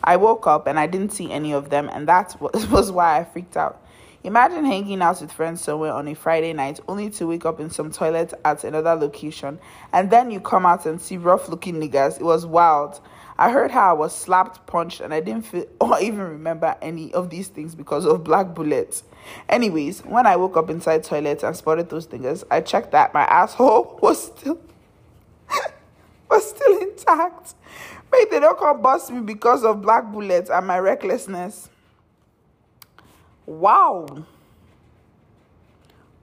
I 0.03 0.17
woke 0.17 0.47
up 0.47 0.67
and 0.67 0.79
I 0.79 0.88
didn't 0.88 1.13
see 1.13 1.31
any 1.31 1.53
of 1.53 1.69
them, 1.69 1.89
and 1.93 2.07
that 2.07 2.36
was 2.41 2.91
why 2.91 3.19
I 3.19 3.23
freaked 3.23 3.55
out. 3.55 3.81
Imagine 4.23 4.65
hanging 4.65 5.01
out 5.01 5.19
with 5.19 5.31
friends 5.31 5.62
somewhere 5.62 5.91
on 5.91 6.07
a 6.07 6.13
Friday 6.13 6.53
night 6.53 6.79
only 6.88 7.10
to 7.10 7.25
wake 7.25 7.43
up 7.43 7.60
in 7.60 7.71
some 7.71 7.91
toilet 7.91 8.31
at 8.45 8.63
another 8.63 8.93
location 8.93 9.57
and 9.91 10.12
then 10.12 10.29
you 10.29 10.39
come 10.39 10.63
out 10.63 10.86
and 10.86 11.01
see 11.01 11.17
rough 11.17 11.49
looking 11.49 11.75
niggas. 11.75 12.19
It 12.19 12.23
was 12.23 12.45
wild. 12.45 12.99
I 13.39 13.49
heard 13.49 13.71
how 13.71 13.89
I 13.89 13.93
was 13.93 14.15
slapped, 14.15 14.67
punched, 14.67 15.01
and 15.01 15.12
I 15.12 15.21
didn't 15.21 15.47
feel 15.47 15.65
or 15.81 15.99
even 15.99 16.19
remember 16.19 16.75
any 16.84 17.12
of 17.15 17.31
these 17.31 17.47
things 17.47 17.73
because 17.73 18.05
of 18.05 18.23
black 18.23 18.53
bullets. 18.53 19.03
Anyways, 19.49 20.01
when 20.01 20.27
I 20.27 20.36
woke 20.36 20.55
up 20.55 20.69
inside 20.69 21.03
toilet 21.03 21.41
and 21.41 21.55
spotted 21.55 21.89
those 21.89 22.05
niggas, 22.05 22.43
I 22.51 22.62
checked 22.62 22.91
that 22.91 23.15
my 23.15 23.23
asshole 23.23 23.97
was 24.03 24.27
still 24.27 24.62
was 26.29 26.47
still 26.47 26.77
intact. 26.77 27.55
Maybe 28.12 28.29
they 28.29 28.39
don't 28.39 28.60
come 28.60 28.84
bust 28.84 29.10
me 29.10 29.21
because 29.21 29.63
of 29.63 29.81
black 29.81 30.12
bullets 30.12 30.51
and 30.51 30.67
my 30.67 30.77
recklessness. 30.77 31.69
Wow. 33.45 34.25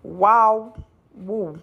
Wow. 0.02 0.74
Whoa. 1.14 1.59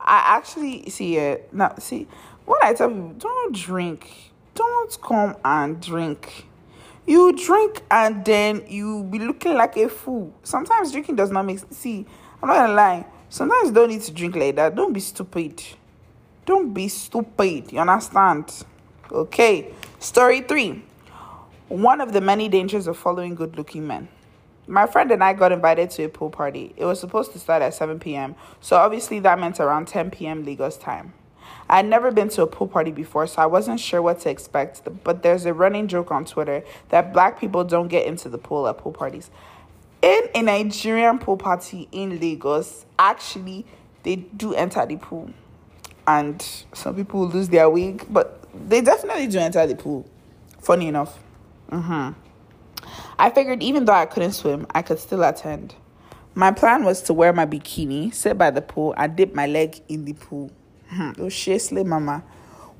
I 0.00 0.36
actually 0.36 0.88
see 0.90 1.16
it 1.16 1.52
now. 1.52 1.74
See, 1.78 2.06
when 2.44 2.58
I 2.62 2.74
tell 2.74 2.88
people, 2.88 3.14
don't 3.18 3.54
drink, 3.54 4.32
don't 4.54 5.00
come 5.02 5.36
and 5.44 5.80
drink. 5.80 6.46
You 7.06 7.32
drink 7.36 7.82
and 7.90 8.24
then 8.24 8.64
you 8.68 9.04
be 9.04 9.18
looking 9.18 9.54
like 9.54 9.76
a 9.76 9.88
fool. 9.88 10.32
Sometimes 10.42 10.92
drinking 10.92 11.16
does 11.16 11.30
not 11.30 11.44
make 11.44 11.60
see. 11.70 12.06
I'm 12.42 12.48
not 12.48 12.56
gonna 12.56 12.72
lie. 12.74 13.06
Sometimes 13.28 13.68
you 13.68 13.74
don't 13.74 13.88
need 13.88 14.02
to 14.02 14.12
drink 14.12 14.36
like 14.36 14.56
that. 14.56 14.74
Don't 14.74 14.92
be 14.92 15.00
stupid. 15.00 15.62
Don't 16.44 16.72
be 16.72 16.88
stupid. 16.88 17.72
You 17.72 17.80
understand? 17.80 18.64
Okay. 19.10 19.72
Story 19.98 20.42
three. 20.42 20.82
One 21.68 22.00
of 22.00 22.12
the 22.12 22.20
many 22.20 22.48
dangers 22.48 22.86
of 22.86 22.96
following 22.96 23.34
good 23.34 23.56
looking 23.56 23.88
men. 23.88 24.06
My 24.68 24.86
friend 24.86 25.10
and 25.10 25.24
I 25.24 25.32
got 25.32 25.50
invited 25.50 25.90
to 25.90 26.04
a 26.04 26.08
pool 26.08 26.30
party. 26.30 26.72
It 26.76 26.84
was 26.84 27.00
supposed 27.00 27.32
to 27.32 27.40
start 27.40 27.60
at 27.60 27.74
7 27.74 27.98
p.m., 27.98 28.36
so 28.60 28.76
obviously 28.76 29.18
that 29.20 29.36
meant 29.40 29.58
around 29.58 29.88
10 29.88 30.12
p.m. 30.12 30.44
Lagos 30.44 30.76
time. 30.76 31.12
I 31.68 31.78
had 31.78 31.86
never 31.86 32.12
been 32.12 32.28
to 32.30 32.42
a 32.42 32.46
pool 32.46 32.68
party 32.68 32.92
before, 32.92 33.26
so 33.26 33.42
I 33.42 33.46
wasn't 33.46 33.80
sure 33.80 34.00
what 34.00 34.20
to 34.20 34.30
expect, 34.30 34.82
but 35.02 35.24
there's 35.24 35.44
a 35.44 35.52
running 35.52 35.88
joke 35.88 36.12
on 36.12 36.24
Twitter 36.24 36.62
that 36.90 37.12
black 37.12 37.40
people 37.40 37.64
don't 37.64 37.88
get 37.88 38.06
into 38.06 38.28
the 38.28 38.38
pool 38.38 38.68
at 38.68 38.78
pool 38.78 38.92
parties. 38.92 39.32
In 40.02 40.22
a 40.36 40.42
Nigerian 40.42 41.18
pool 41.18 41.36
party 41.36 41.88
in 41.90 42.20
Lagos, 42.20 42.86
actually, 42.96 43.66
they 44.04 44.14
do 44.14 44.54
enter 44.54 44.86
the 44.86 44.98
pool. 44.98 45.30
And 46.06 46.40
some 46.72 46.94
people 46.94 47.26
lose 47.26 47.48
their 47.48 47.68
wig, 47.68 48.06
but 48.08 48.44
they 48.54 48.82
definitely 48.82 49.26
do 49.26 49.40
enter 49.40 49.66
the 49.66 49.74
pool. 49.74 50.08
Funny 50.60 50.86
enough. 50.86 51.18
Mm-hmm. 51.70 52.12
I 53.18 53.30
figured 53.30 53.62
even 53.62 53.84
though 53.84 53.92
I 53.92 54.06
couldn't 54.06 54.32
swim, 54.32 54.66
I 54.74 54.82
could 54.82 54.98
still 54.98 55.22
attend. 55.22 55.74
My 56.34 56.50
plan 56.50 56.84
was 56.84 57.00
to 57.02 57.14
wear 57.14 57.32
my 57.32 57.46
bikini, 57.46 58.12
sit 58.12 58.36
by 58.36 58.50
the 58.50 58.60
pool, 58.60 58.94
and 58.98 59.16
dip 59.16 59.34
my 59.34 59.46
leg 59.46 59.80
in 59.88 60.04
the 60.04 60.12
pool. 60.12 60.50
oh, 61.18 61.28
seriously, 61.28 61.82
mama. 61.82 62.22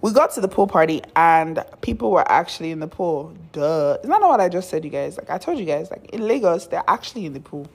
We 0.03 0.13
got 0.13 0.33
to 0.33 0.43
the 0.43 0.49
pool 0.49 0.67
party 0.67 1.03
and 1.17 1.65
people 1.81 2.11
were 2.11 2.31
actually 2.31 2.71
in 2.71 2.81
the 2.81 2.87
pool. 2.87 3.35
Duh. 3.53 3.97
Is 4.03 4.09
that 4.09 4.21
what 4.21 4.41
I 4.41 4.49
just 4.51 4.69
said, 4.69 4.85
you 4.85 4.91
guys? 4.91 5.17
Like, 5.17 5.31
I 5.31 5.39
told 5.39 5.59
you 5.59 5.65
guys, 5.65 5.91
like, 5.91 6.11
in 6.11 6.29
Lagos, 6.29 6.67
they're 6.67 6.85
actually 6.87 7.25
in 7.25 7.33
the 7.33 7.41
pool. 7.41 7.67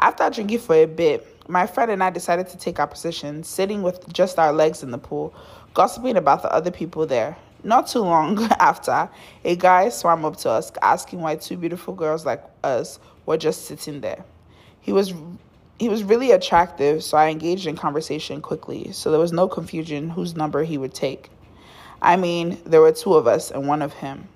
After 0.00 0.28
drinking 0.30 0.60
for 0.60 0.74
a 0.74 0.86
bit, 0.86 1.28
my 1.48 1.66
friend 1.66 1.90
and 1.90 2.02
I 2.02 2.10
decided 2.10 2.48
to 2.48 2.56
take 2.56 2.80
our 2.80 2.86
position, 2.86 3.44
sitting 3.44 3.82
with 3.82 4.10
just 4.12 4.38
our 4.38 4.52
legs 4.52 4.82
in 4.82 4.90
the 4.90 4.98
pool, 4.98 5.34
gossiping 5.74 6.16
about 6.16 6.42
the 6.42 6.52
other 6.52 6.70
people 6.70 7.06
there. 7.06 7.36
Not 7.64 7.86
too 7.86 8.00
long 8.00 8.42
after, 8.58 9.08
a 9.44 9.56
guy 9.56 9.88
swam 9.88 10.24
up 10.24 10.36
to 10.38 10.50
us 10.50 10.72
asking 10.82 11.20
why 11.20 11.36
two 11.36 11.56
beautiful 11.56 11.94
girls 11.94 12.26
like 12.26 12.42
us 12.64 12.98
were 13.26 13.36
just 13.36 13.66
sitting 13.66 14.00
there. 14.00 14.24
He 14.80 14.92
was 14.92 15.14
he 15.78 15.88
was 15.88 16.04
really 16.04 16.30
attractive, 16.30 17.02
so 17.02 17.16
I 17.16 17.28
engaged 17.30 17.66
in 17.66 17.76
conversation 17.76 18.40
quickly, 18.40 18.92
so 18.92 19.10
there 19.10 19.18
was 19.18 19.32
no 19.32 19.48
confusion 19.48 20.10
whose 20.10 20.36
number 20.36 20.62
he 20.62 20.78
would 20.78 20.94
take. 20.94 21.30
I 22.00 22.16
mean, 22.16 22.58
there 22.64 22.80
were 22.80 22.92
two 22.92 23.14
of 23.14 23.26
us 23.26 23.50
and 23.50 23.66
one 23.66 23.82
of 23.82 23.92
him. 23.92 24.28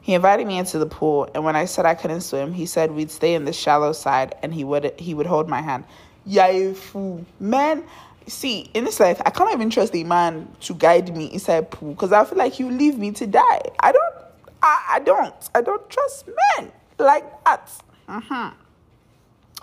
He 0.00 0.14
invited 0.14 0.46
me 0.46 0.58
into 0.58 0.78
the 0.78 0.86
pool, 0.86 1.28
and 1.34 1.44
when 1.44 1.56
I 1.56 1.66
said 1.66 1.84
I 1.84 1.94
couldn't 1.94 2.22
swim, 2.22 2.54
he 2.54 2.64
said 2.64 2.92
we'd 2.92 3.10
stay 3.10 3.34
in 3.34 3.44
the 3.44 3.52
shallow 3.52 3.92
side 3.92 4.34
and 4.42 4.54
he 4.54 4.64
would 4.64 4.98
he 4.98 5.14
would 5.14 5.26
hold 5.26 5.48
my 5.48 5.60
hand. 5.60 5.84
Yeah, 6.24 6.72
fool. 6.72 7.24
Man, 7.40 7.84
see, 8.28 8.70
in 8.74 8.84
this 8.84 9.00
life, 9.00 9.20
I 9.24 9.30
can't 9.30 9.52
even 9.52 9.70
trust 9.70 9.94
a 9.94 10.04
man 10.04 10.48
to 10.60 10.74
guide 10.74 11.16
me 11.16 11.26
inside 11.32 11.70
pool 11.70 11.92
because 11.92 12.12
I 12.12 12.24
feel 12.24 12.38
like 12.38 12.52
he'll 12.52 12.68
leave 12.68 12.98
me 12.98 13.12
to 13.12 13.26
die. 13.26 13.60
I 13.80 13.92
don't 13.92 14.14
I, 14.62 14.84
I 14.94 14.98
don't. 15.00 15.50
I 15.54 15.60
don't 15.60 15.88
trust 15.88 16.28
men 16.58 16.72
like 16.98 17.44
that. 17.44 17.70
Mm-hmm. 18.08 18.48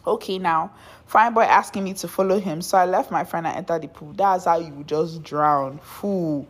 Okay, 0.07 0.37
now, 0.37 0.71
fine 1.07 1.33
boy 1.33 1.41
asking 1.41 1.83
me 1.83 1.93
to 1.95 2.07
follow 2.07 2.39
him, 2.39 2.61
so 2.61 2.77
I 2.77 2.85
left 2.85 3.11
my 3.11 3.23
friend 3.23 3.47
and 3.47 3.57
entered 3.57 3.81
the 3.81 3.87
pool. 3.87 4.13
That's 4.13 4.45
how 4.45 4.59
you 4.59 4.83
just 4.85 5.23
drown. 5.23 5.79
Fool. 5.79 6.47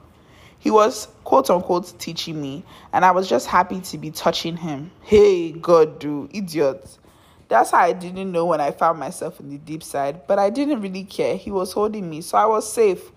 He 0.59 0.71
was 0.71 1.07
quote 1.23 1.49
unquote 1.49 1.97
teaching 1.99 2.41
me, 2.41 2.63
and 2.91 3.05
I 3.05 3.11
was 3.11 3.29
just 3.29 3.47
happy 3.47 3.79
to 3.81 3.97
be 3.97 4.11
touching 4.11 4.57
him. 4.57 4.91
Hey, 5.01 5.51
God, 5.51 5.99
do 5.99 6.29
idiot. 6.31 6.97
That's 7.47 7.71
how 7.71 7.79
I 7.79 7.93
didn't 7.93 8.31
know 8.31 8.45
when 8.45 8.59
I 8.59 8.71
found 8.71 8.99
myself 8.99 9.39
in 9.39 9.49
the 9.49 9.57
deep 9.57 9.83
side, 9.83 10.25
but 10.27 10.39
I 10.39 10.49
didn't 10.49 10.81
really 10.81 11.03
care. 11.03 11.37
He 11.37 11.51
was 11.51 11.73
holding 11.73 12.09
me, 12.09 12.21
so 12.21 12.37
I 12.37 12.45
was 12.45 12.71
safe. 12.71 13.11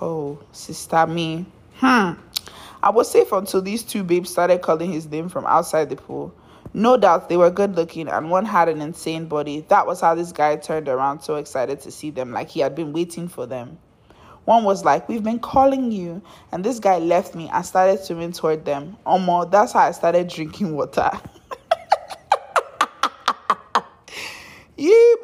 Oh, 0.00 0.38
sister 0.52 1.06
me. 1.06 1.44
Hmm. 1.74 2.12
I 2.82 2.90
was 2.90 3.10
safe 3.10 3.32
until 3.32 3.60
these 3.60 3.82
two 3.82 4.04
babes 4.04 4.30
started 4.30 4.62
calling 4.62 4.92
his 4.92 5.06
name 5.06 5.28
from 5.28 5.44
outside 5.46 5.90
the 5.90 5.96
pool. 5.96 6.34
No 6.72 6.96
doubt 6.96 7.28
they 7.28 7.36
were 7.36 7.50
good 7.50 7.74
looking 7.76 8.08
and 8.08 8.30
one 8.30 8.44
had 8.44 8.68
an 8.68 8.80
insane 8.80 9.26
body. 9.26 9.64
That 9.68 9.86
was 9.86 10.00
how 10.00 10.14
this 10.14 10.32
guy 10.32 10.56
turned 10.56 10.88
around 10.88 11.20
so 11.20 11.36
excited 11.36 11.80
to 11.80 11.90
see 11.90 12.10
them, 12.10 12.32
like 12.32 12.50
he 12.50 12.60
had 12.60 12.74
been 12.74 12.92
waiting 12.92 13.28
for 13.28 13.46
them. 13.46 13.78
One 14.44 14.64
was 14.64 14.84
like, 14.84 15.08
We've 15.08 15.22
been 15.22 15.40
calling 15.40 15.92
you. 15.92 16.22
And 16.52 16.64
this 16.64 16.78
guy 16.78 16.98
left 16.98 17.34
me 17.34 17.50
and 17.52 17.66
started 17.66 18.00
swimming 18.00 18.32
toward 18.32 18.64
them. 18.64 18.96
Omo, 19.06 19.50
that's 19.50 19.72
how 19.72 19.80
I 19.80 19.90
started 19.90 20.28
drinking 20.28 20.74
water. 20.74 21.10
Yee 24.78 25.16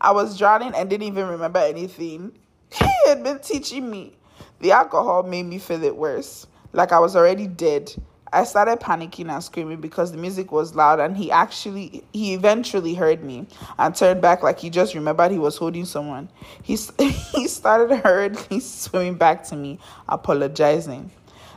I 0.00 0.12
was 0.12 0.38
drowning 0.38 0.72
and 0.74 0.88
didn't 0.88 1.06
even 1.06 1.28
remember 1.28 1.58
anything. 1.58 2.32
He 2.72 2.88
had 3.06 3.22
been 3.22 3.40
teaching 3.40 3.90
me. 3.90 4.16
The 4.60 4.72
alcohol 4.72 5.22
made 5.22 5.44
me 5.44 5.58
feel 5.58 5.84
it 5.84 5.94
worse, 5.94 6.46
like 6.72 6.92
I 6.92 6.98
was 6.98 7.14
already 7.14 7.46
dead. 7.46 7.92
I 8.32 8.44
started 8.44 8.80
panicking 8.80 9.30
and 9.30 9.42
screaming 9.42 9.80
because 9.80 10.12
the 10.12 10.18
music 10.18 10.52
was 10.52 10.74
loud 10.74 11.00
and 11.00 11.16
he 11.16 11.30
actually 11.30 12.04
he 12.12 12.32
eventually 12.32 12.94
heard 12.94 13.24
me 13.24 13.46
and 13.78 13.94
turned 13.94 14.22
back 14.22 14.42
like 14.42 14.60
he 14.60 14.70
just 14.70 14.94
remembered 14.94 15.32
he 15.32 15.38
was 15.38 15.56
holding 15.56 15.84
someone. 15.84 16.30
He 16.62 16.76
he 17.34 17.48
started 17.48 17.94
hurriedly 17.98 18.60
swimming 18.60 19.16
back 19.16 19.44
to 19.48 19.56
me, 19.56 19.78
apologizing. 20.08 21.10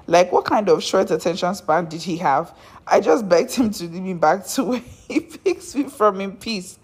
Like 0.08 0.32
what 0.32 0.46
kind 0.46 0.70
of 0.70 0.84
short 0.84 1.12
attention 1.12 1.56
span 1.56 1.86
did 1.86 2.02
he 2.02 2.18
have? 2.18 2.56
I 2.86 3.00
just 3.00 3.28
begged 3.30 3.54
him 3.56 3.72
to 3.72 3.84
lead 3.86 4.02
me 4.02 4.14
back 4.14 4.46
to 4.48 4.64
where 4.66 4.80
he 5.08 5.22
picks 5.22 5.76
me 5.76 5.84
from 5.86 6.20
in 6.22 6.36
peace. 6.36 6.78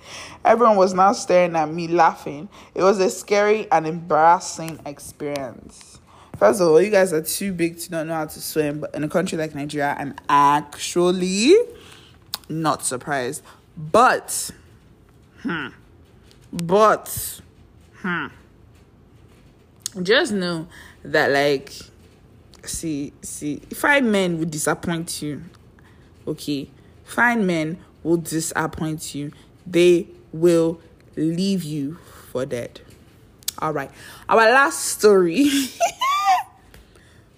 Everyone 0.46 0.78
was 0.78 0.94
now 0.94 1.12
staring 1.14 1.56
at 1.56 1.70
me 1.70 1.88
laughing. 1.88 2.48
It 2.74 2.84
was 2.84 3.00
a 3.00 3.10
scary 3.10 3.70
and 3.72 3.86
embarrassing 3.86 4.80
experience. 4.86 6.00
First 6.38 6.62
of 6.62 6.70
all, 6.70 6.82
you 6.82 6.90
guys 6.90 7.12
are 7.12 7.22
too 7.22 7.52
big 7.52 7.78
to 7.80 7.92
not 7.92 8.08
know 8.08 8.14
how 8.14 8.26
to 8.26 8.40
swim, 8.42 8.80
but 8.80 8.96
in 8.96 9.04
a 9.04 9.10
country 9.10 9.38
like 9.38 9.54
Nigeria, 9.54 9.94
I'm 10.00 10.16
actually 10.30 11.54
not 12.48 12.86
surprised. 12.86 13.44
But, 13.76 14.50
hmm, 15.42 15.68
but, 16.54 17.42
hmm, 17.98 18.28
just 20.02 20.32
know 20.32 20.68
that, 21.04 21.32
like, 21.32 21.74
see, 22.70 23.14
see, 23.22 23.58
five 23.74 24.04
men 24.04 24.38
will 24.38 24.46
disappoint 24.46 25.22
you, 25.22 25.44
okay? 26.28 26.70
fine 27.10 27.46
men 27.46 27.78
will 28.04 28.18
disappoint 28.18 29.16
you. 29.16 29.32
They 29.66 30.08
will 30.32 30.80
leave 31.16 31.64
you 31.64 31.98
for 32.32 32.46
dead. 32.46 32.82
All 33.60 33.74
right, 33.74 33.92
our 34.30 34.38
last 34.38 34.86
story. 34.86 35.50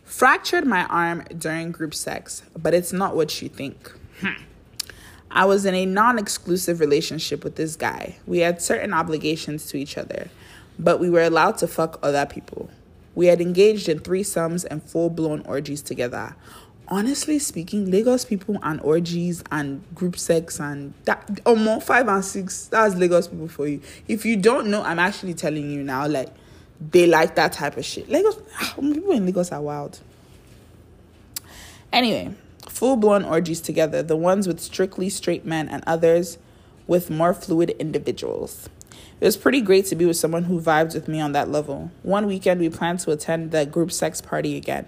Fractured 0.04 0.68
my 0.68 0.86
arm 0.86 1.24
during 1.36 1.72
group 1.72 1.96
sex, 1.96 2.44
but 2.56 2.76
it's 2.76 2.94
not 2.94 3.16
what 3.16 3.42
you 3.42 3.50
think. 3.50 3.92
Hmm. 4.20 4.44
I 5.32 5.46
was 5.46 5.66
in 5.66 5.74
a 5.74 5.86
non 5.86 6.20
exclusive 6.20 6.80
relationship 6.80 7.44
with 7.44 7.56
this 7.56 7.76
guy. 7.76 8.18
We 8.28 8.40
had 8.40 8.62
certain 8.62 8.94
obligations 8.94 9.66
to 9.68 9.78
each 9.78 9.98
other, 9.98 10.30
but 10.78 11.00
we 11.00 11.10
were 11.10 11.24
allowed 11.24 11.58
to 11.60 11.68
fuck 11.68 11.98
other 12.04 12.26
people. 12.28 12.70
We 13.16 13.28
had 13.28 13.42
engaged 13.42 13.90
in 13.90 14.00
threesomes 14.00 14.66
and 14.70 14.82
full 14.84 15.10
blown 15.10 15.42
orgies 15.46 15.82
together. 15.82 16.36
Honestly 16.88 17.40
speaking, 17.40 17.90
Lagos 17.90 18.26
people 18.26 18.58
and 18.64 18.82
orgies 18.82 19.44
and 19.52 19.84
group 19.96 20.18
sex 20.18 20.60
and 20.60 20.94
that 21.06 21.42
oh, 21.46 21.52
almost 21.52 21.88
five 21.88 22.08
and 22.08 22.24
six, 22.24 22.68
that's 22.68 22.96
Lagos 22.96 23.28
people 23.28 23.48
for 23.48 23.68
you. 23.68 23.82
If 24.08 24.26
you 24.26 24.36
don't 24.36 24.68
know, 24.68 24.84
I'm 24.84 25.00
actually 25.00 25.34
telling 25.34 25.72
you 25.72 25.84
now, 25.84 26.08
like 26.08 26.30
they 26.92 27.08
like 27.08 27.36
that 27.36 27.54
type 27.54 27.78
of 27.78 27.86
shit. 27.86 28.10
Lagos 28.10 28.38
ah, 28.60 28.74
people 28.78 29.12
in 29.12 29.26
Lagos 29.26 29.52
are 29.52 29.62
wild. 29.62 30.00
Anyway, 31.94 32.34
full 32.68 32.96
blown 32.96 33.24
orgies 33.24 33.62
together, 33.62 34.02
the 34.02 34.16
ones 34.16 34.48
with 34.48 34.60
strictly 34.60 35.10
straight 35.10 35.46
men 35.46 35.70
and 35.70 35.84
others 35.86 36.38
with 36.88 37.10
more 37.10 37.34
fluid 37.34 37.70
individuals. 37.72 38.70
It 39.22 39.26
was 39.26 39.38
pretty 39.38 39.62
great 39.62 39.86
to 39.86 39.96
be 39.96 40.06
with 40.06 40.18
someone 40.18 40.44
who 40.44 40.60
vibes 40.60 40.94
with 40.94 41.08
me 41.08 41.22
on 41.22 41.32
that 41.32 41.50
level. 41.50 41.92
One 42.02 42.28
weekend, 42.28 42.60
we 42.60 42.70
planned 42.70 43.00
to 43.02 43.12
attend 43.12 43.52
the 43.52 43.66
group 43.66 43.92
sex 43.92 44.20
party 44.20 44.58
again 44.58 44.88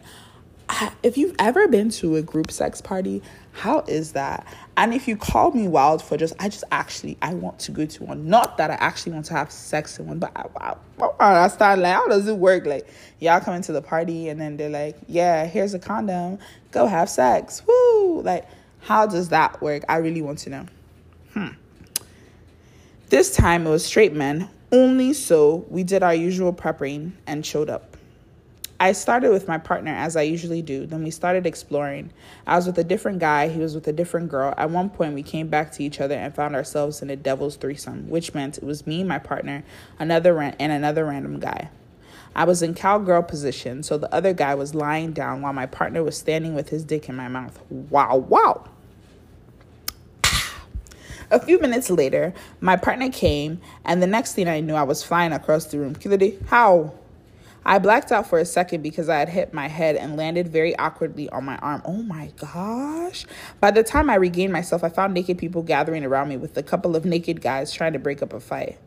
if 1.01 1.17
you've 1.17 1.35
ever 1.39 1.67
been 1.67 1.89
to 1.89 2.15
a 2.15 2.21
group 2.21 2.51
sex 2.51 2.81
party, 2.81 3.21
how 3.51 3.81
is 3.81 4.13
that? 4.13 4.45
And 4.77 4.93
if 4.93 5.07
you 5.07 5.15
call 5.15 5.51
me 5.51 5.67
wild 5.67 6.01
for 6.01 6.17
just, 6.17 6.33
I 6.39 6.49
just 6.49 6.63
actually, 6.71 7.17
I 7.21 7.33
want 7.33 7.59
to 7.59 7.71
go 7.71 7.85
to 7.85 8.03
one. 8.03 8.27
Not 8.27 8.57
that 8.57 8.71
I 8.71 8.75
actually 8.75 9.13
want 9.13 9.25
to 9.25 9.33
have 9.33 9.51
sex 9.51 9.99
in 9.99 10.07
one, 10.07 10.19
but 10.19 10.31
I, 10.35 10.45
I, 10.57 10.75
I 11.19 11.43
understand, 11.43 11.81
like, 11.81 11.93
how 11.93 12.07
does 12.07 12.27
it 12.27 12.37
work? 12.37 12.65
Like, 12.65 12.87
y'all 13.19 13.39
come 13.39 13.53
into 13.53 13.71
the 13.71 13.81
party 13.81 14.29
and 14.29 14.39
then 14.39 14.57
they're 14.57 14.69
like, 14.69 14.97
yeah, 15.07 15.45
here's 15.45 15.73
a 15.73 15.79
condom, 15.79 16.39
go 16.71 16.87
have 16.87 17.09
sex. 17.09 17.61
Woo! 17.67 18.21
Like, 18.21 18.45
how 18.79 19.05
does 19.05 19.29
that 19.29 19.61
work? 19.61 19.83
I 19.87 19.97
really 19.97 20.21
want 20.21 20.39
to 20.39 20.49
know. 20.49 20.65
Hmm. 21.33 21.47
This 23.13 23.29
time 23.29 23.67
it 23.67 23.69
was 23.69 23.85
straight 23.85 24.15
men, 24.15 24.49
only 24.71 25.13
so 25.13 25.67
we 25.69 25.83
did 25.83 26.01
our 26.01 26.15
usual 26.15 26.51
prepping 26.51 27.11
and 27.27 27.45
showed 27.45 27.69
up. 27.69 27.95
I 28.79 28.93
started 28.93 29.29
with 29.29 29.47
my 29.47 29.59
partner 29.59 29.91
as 29.91 30.15
I 30.15 30.23
usually 30.23 30.63
do. 30.63 30.87
Then 30.87 31.03
we 31.03 31.11
started 31.11 31.45
exploring. 31.45 32.11
I 32.47 32.55
was 32.55 32.65
with 32.65 32.79
a 32.79 32.83
different 32.83 33.19
guy, 33.19 33.49
he 33.49 33.59
was 33.59 33.75
with 33.75 33.87
a 33.87 33.93
different 33.93 34.29
girl. 34.29 34.55
At 34.57 34.71
one 34.71 34.89
point, 34.89 35.13
we 35.13 35.21
came 35.21 35.47
back 35.47 35.71
to 35.73 35.83
each 35.83 36.01
other 36.01 36.15
and 36.15 36.33
found 36.33 36.55
ourselves 36.55 37.03
in 37.03 37.11
a 37.11 37.15
devil's 37.15 37.55
threesome, 37.55 38.09
which 38.09 38.33
meant 38.33 38.57
it 38.57 38.63
was 38.63 38.87
me, 38.87 39.03
my 39.03 39.19
partner, 39.19 39.63
another 39.99 40.33
ran- 40.33 40.55
and 40.57 40.71
another 40.71 41.05
random 41.05 41.39
guy. 41.39 41.69
I 42.35 42.45
was 42.45 42.63
in 42.63 42.73
cowgirl 42.73 43.21
position, 43.21 43.83
so 43.83 43.99
the 43.99 44.11
other 44.11 44.33
guy 44.33 44.55
was 44.55 44.73
lying 44.73 45.13
down 45.13 45.43
while 45.43 45.53
my 45.53 45.67
partner 45.67 46.03
was 46.03 46.17
standing 46.17 46.55
with 46.55 46.69
his 46.69 46.83
dick 46.83 47.07
in 47.09 47.15
my 47.15 47.27
mouth. 47.27 47.61
Wow, 47.69 48.17
wow. 48.17 48.69
A 51.31 51.39
few 51.39 51.59
minutes 51.59 51.89
later, 51.89 52.33
my 52.61 52.75
partner 52.75 53.09
came, 53.09 53.61
and 53.85 54.01
the 54.01 54.07
next 54.07 54.33
thing 54.33 54.47
I 54.47 54.59
knew, 54.59 54.75
I 54.75 54.83
was 54.83 55.03
flying 55.03 55.31
across 55.31 55.65
the 55.65 55.79
room. 55.79 55.95
How? 56.47 56.93
I 57.65 57.79
blacked 57.79 58.11
out 58.11 58.27
for 58.27 58.39
a 58.39 58.45
second 58.45 58.81
because 58.81 59.07
I 59.07 59.17
had 59.17 59.29
hit 59.29 59.53
my 59.53 59.67
head 59.67 59.95
and 59.95 60.17
landed 60.17 60.49
very 60.49 60.75
awkwardly 60.77 61.29
on 61.29 61.45
my 61.45 61.55
arm. 61.57 61.81
Oh 61.85 62.03
my 62.03 62.31
gosh. 62.37 63.25
By 63.61 63.71
the 63.71 63.83
time 63.83 64.09
I 64.09 64.15
regained 64.15 64.51
myself, 64.51 64.83
I 64.83 64.89
found 64.89 65.13
naked 65.13 65.37
people 65.37 65.63
gathering 65.63 66.03
around 66.03 66.27
me 66.27 66.35
with 66.35 66.57
a 66.57 66.63
couple 66.63 66.95
of 66.95 67.05
naked 67.05 67.41
guys 67.41 67.71
trying 67.71 67.93
to 67.93 67.99
break 67.99 68.21
up 68.21 68.33
a 68.33 68.41
fight. 68.41 68.77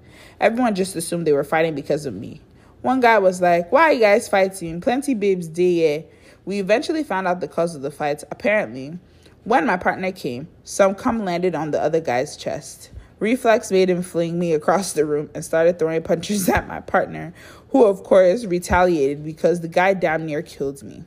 Everyone 0.40 0.74
just 0.74 0.94
assumed 0.94 1.26
they 1.26 1.32
were 1.32 1.44
fighting 1.44 1.74
because 1.74 2.04
of 2.04 2.14
me. 2.14 2.40
One 2.82 3.00
guy 3.00 3.18
was 3.18 3.40
like, 3.40 3.72
Why 3.72 3.84
are 3.84 3.92
you 3.92 4.00
guys 4.00 4.28
fighting? 4.28 4.82
Plenty 4.82 5.14
babes 5.14 5.48
day. 5.48 6.06
We 6.44 6.60
eventually 6.60 7.02
found 7.02 7.26
out 7.26 7.40
the 7.40 7.48
cause 7.48 7.74
of 7.74 7.82
the 7.82 7.90
fights. 7.90 8.24
Apparently, 8.30 8.98
when 9.46 9.64
my 9.64 9.76
partner 9.76 10.10
came, 10.10 10.48
some 10.64 10.96
cum 10.96 11.24
landed 11.24 11.54
on 11.54 11.70
the 11.70 11.80
other 11.80 12.00
guy's 12.00 12.36
chest. 12.36 12.90
Reflex 13.20 13.70
made 13.70 13.88
him 13.88 14.02
fling 14.02 14.40
me 14.40 14.52
across 14.52 14.92
the 14.92 15.06
room 15.06 15.30
and 15.36 15.44
started 15.44 15.78
throwing 15.78 16.02
punches 16.02 16.48
at 16.48 16.66
my 16.66 16.80
partner, 16.80 17.32
who, 17.68 17.84
of 17.84 18.02
course, 18.02 18.44
retaliated 18.44 19.24
because 19.24 19.60
the 19.60 19.68
guy 19.68 19.94
damn 19.94 20.26
near 20.26 20.42
killed 20.42 20.82
me. 20.82 21.04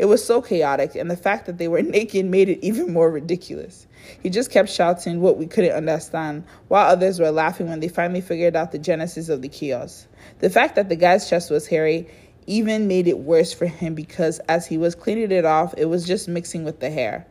It 0.00 0.06
was 0.06 0.24
so 0.24 0.42
chaotic, 0.42 0.96
and 0.96 1.08
the 1.08 1.16
fact 1.16 1.46
that 1.46 1.58
they 1.58 1.68
were 1.68 1.80
naked 1.82 2.26
made 2.26 2.48
it 2.48 2.58
even 2.60 2.92
more 2.92 3.08
ridiculous. 3.08 3.86
He 4.20 4.30
just 4.30 4.50
kept 4.50 4.68
shouting 4.68 5.20
what 5.20 5.38
we 5.38 5.46
couldn't 5.46 5.70
understand, 5.70 6.42
while 6.66 6.90
others 6.90 7.20
were 7.20 7.30
laughing 7.30 7.68
when 7.68 7.78
they 7.78 7.88
finally 7.88 8.20
figured 8.20 8.56
out 8.56 8.72
the 8.72 8.80
genesis 8.80 9.28
of 9.28 9.42
the 9.42 9.48
chaos. 9.48 10.08
The 10.40 10.50
fact 10.50 10.74
that 10.74 10.88
the 10.88 10.96
guy's 10.96 11.30
chest 11.30 11.52
was 11.52 11.68
hairy 11.68 12.08
even 12.48 12.88
made 12.88 13.06
it 13.06 13.20
worse 13.20 13.52
for 13.52 13.66
him 13.66 13.94
because 13.94 14.40
as 14.48 14.66
he 14.66 14.76
was 14.76 14.96
cleaning 14.96 15.30
it 15.30 15.44
off, 15.44 15.72
it 15.76 15.84
was 15.84 16.04
just 16.04 16.26
mixing 16.26 16.64
with 16.64 16.80
the 16.80 16.90
hair. 16.90 17.24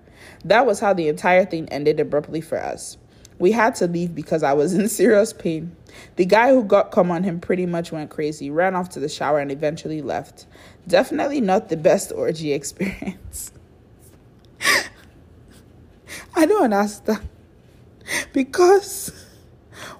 That 0.45 0.65
was 0.65 0.79
how 0.79 0.93
the 0.93 1.08
entire 1.08 1.45
thing 1.45 1.67
ended 1.69 1.99
abruptly 1.99 2.41
for 2.41 2.58
us. 2.58 2.97
We 3.39 3.53
had 3.53 3.75
to 3.75 3.88
leave 3.88 4.13
because 4.13 4.43
I 4.43 4.53
was 4.53 4.73
in 4.75 4.88
serious 4.89 5.34
pain. 5.34 5.75
The 6.17 6.25
guy 6.25 6.49
who 6.49 6.63
got 6.63 6.91
come 6.91 7.10
on 7.12 7.23
him 7.23 7.39
pretty 7.39 7.65
much 7.65 7.91
went 7.91 8.10
crazy, 8.10 8.49
ran 8.49 8.75
off 8.75 8.89
to 8.89 8.99
the 8.99 9.10
shower, 9.10 9.39
and 9.39 9.51
eventually 9.51 10.01
left. 10.01 10.45
Definitely 10.88 11.41
not 11.41 11.69
the 11.69 11.77
best 11.77 12.12
orgy 12.12 12.53
experience. 12.53 13.51
I 16.36 16.45
don't 16.45 16.63
understand. 16.63 17.27
Because 18.34 19.12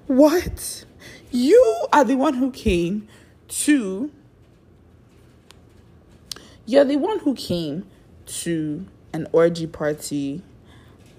what? 0.06 0.84
You 1.30 1.86
are 1.92 2.04
the 2.04 2.16
one 2.16 2.34
who 2.34 2.50
came 2.50 3.08
to. 3.48 4.10
You're 6.66 6.84
the 6.84 6.96
one 6.96 7.20
who 7.20 7.34
came 7.34 7.86
to 8.26 8.86
an 9.12 9.26
orgy 9.32 9.66
party 9.66 10.42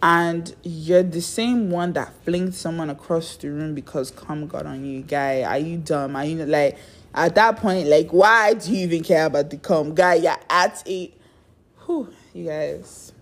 and 0.03 0.55
you're 0.63 1.03
the 1.03 1.21
same 1.21 1.69
one 1.69 1.93
that 1.93 2.11
flinged 2.25 2.55
someone 2.55 2.89
across 2.89 3.37
the 3.37 3.49
room 3.49 3.75
because 3.75 4.09
cum 4.09 4.47
got 4.47 4.65
on 4.65 4.83
you, 4.83 5.03
guy. 5.03 5.43
Are 5.43 5.59
you 5.59 5.77
dumb? 5.77 6.15
Are 6.15 6.25
you 6.25 6.43
like 6.45 6.77
at 7.13 7.35
that 7.35 7.57
point? 7.57 7.87
Like, 7.87 8.09
why 8.11 8.55
do 8.55 8.71
you 8.71 8.79
even 8.79 9.03
care 9.03 9.27
about 9.27 9.51
the 9.51 9.57
cum, 9.57 9.93
guy? 9.93 10.15
You're 10.15 10.37
at 10.49 10.81
a, 10.87 11.11
whew, 11.85 12.11
you 12.33 12.47
guys, 12.47 13.13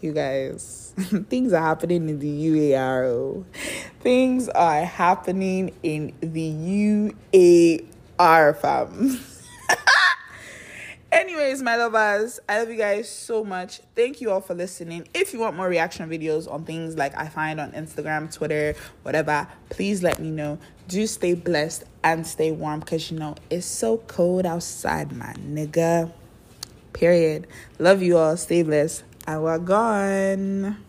you 0.00 0.12
guys, 0.12 0.94
things 1.28 1.52
are 1.52 1.62
happening 1.62 2.08
in 2.08 2.18
the 2.18 2.72
UARO. 2.72 3.44
Things 4.00 4.48
are 4.48 4.84
happening 4.84 5.74
in 5.82 6.14
the 6.20 7.12
UAR, 8.18 8.56
fam. 8.56 9.20
Anyways, 11.12 11.60
my 11.60 11.76
lovers, 11.76 12.40
I 12.48 12.58
love 12.58 12.70
you 12.70 12.78
guys 12.78 13.06
so 13.06 13.44
much. 13.44 13.82
Thank 13.94 14.22
you 14.22 14.30
all 14.30 14.40
for 14.40 14.54
listening. 14.54 15.06
If 15.12 15.34
you 15.34 15.40
want 15.40 15.54
more 15.54 15.68
reaction 15.68 16.08
videos 16.08 16.50
on 16.50 16.64
things 16.64 16.96
like 16.96 17.14
I 17.18 17.28
find 17.28 17.60
on 17.60 17.72
Instagram, 17.72 18.32
Twitter, 18.32 18.74
whatever, 19.02 19.46
please 19.68 20.02
let 20.02 20.20
me 20.20 20.30
know. 20.30 20.58
Do 20.88 21.06
stay 21.06 21.34
blessed 21.34 21.84
and 22.02 22.26
stay 22.26 22.50
warm 22.50 22.80
because 22.80 23.10
you 23.10 23.18
know 23.18 23.34
it's 23.50 23.66
so 23.66 23.98
cold 23.98 24.46
outside, 24.46 25.12
my 25.12 25.34
nigga. 25.34 26.10
Period. 26.94 27.46
Love 27.78 28.02
you 28.02 28.16
all. 28.16 28.38
Stay 28.38 28.62
blessed. 28.62 29.04
I 29.26 29.36
we're 29.36 29.58
gone. 29.58 30.82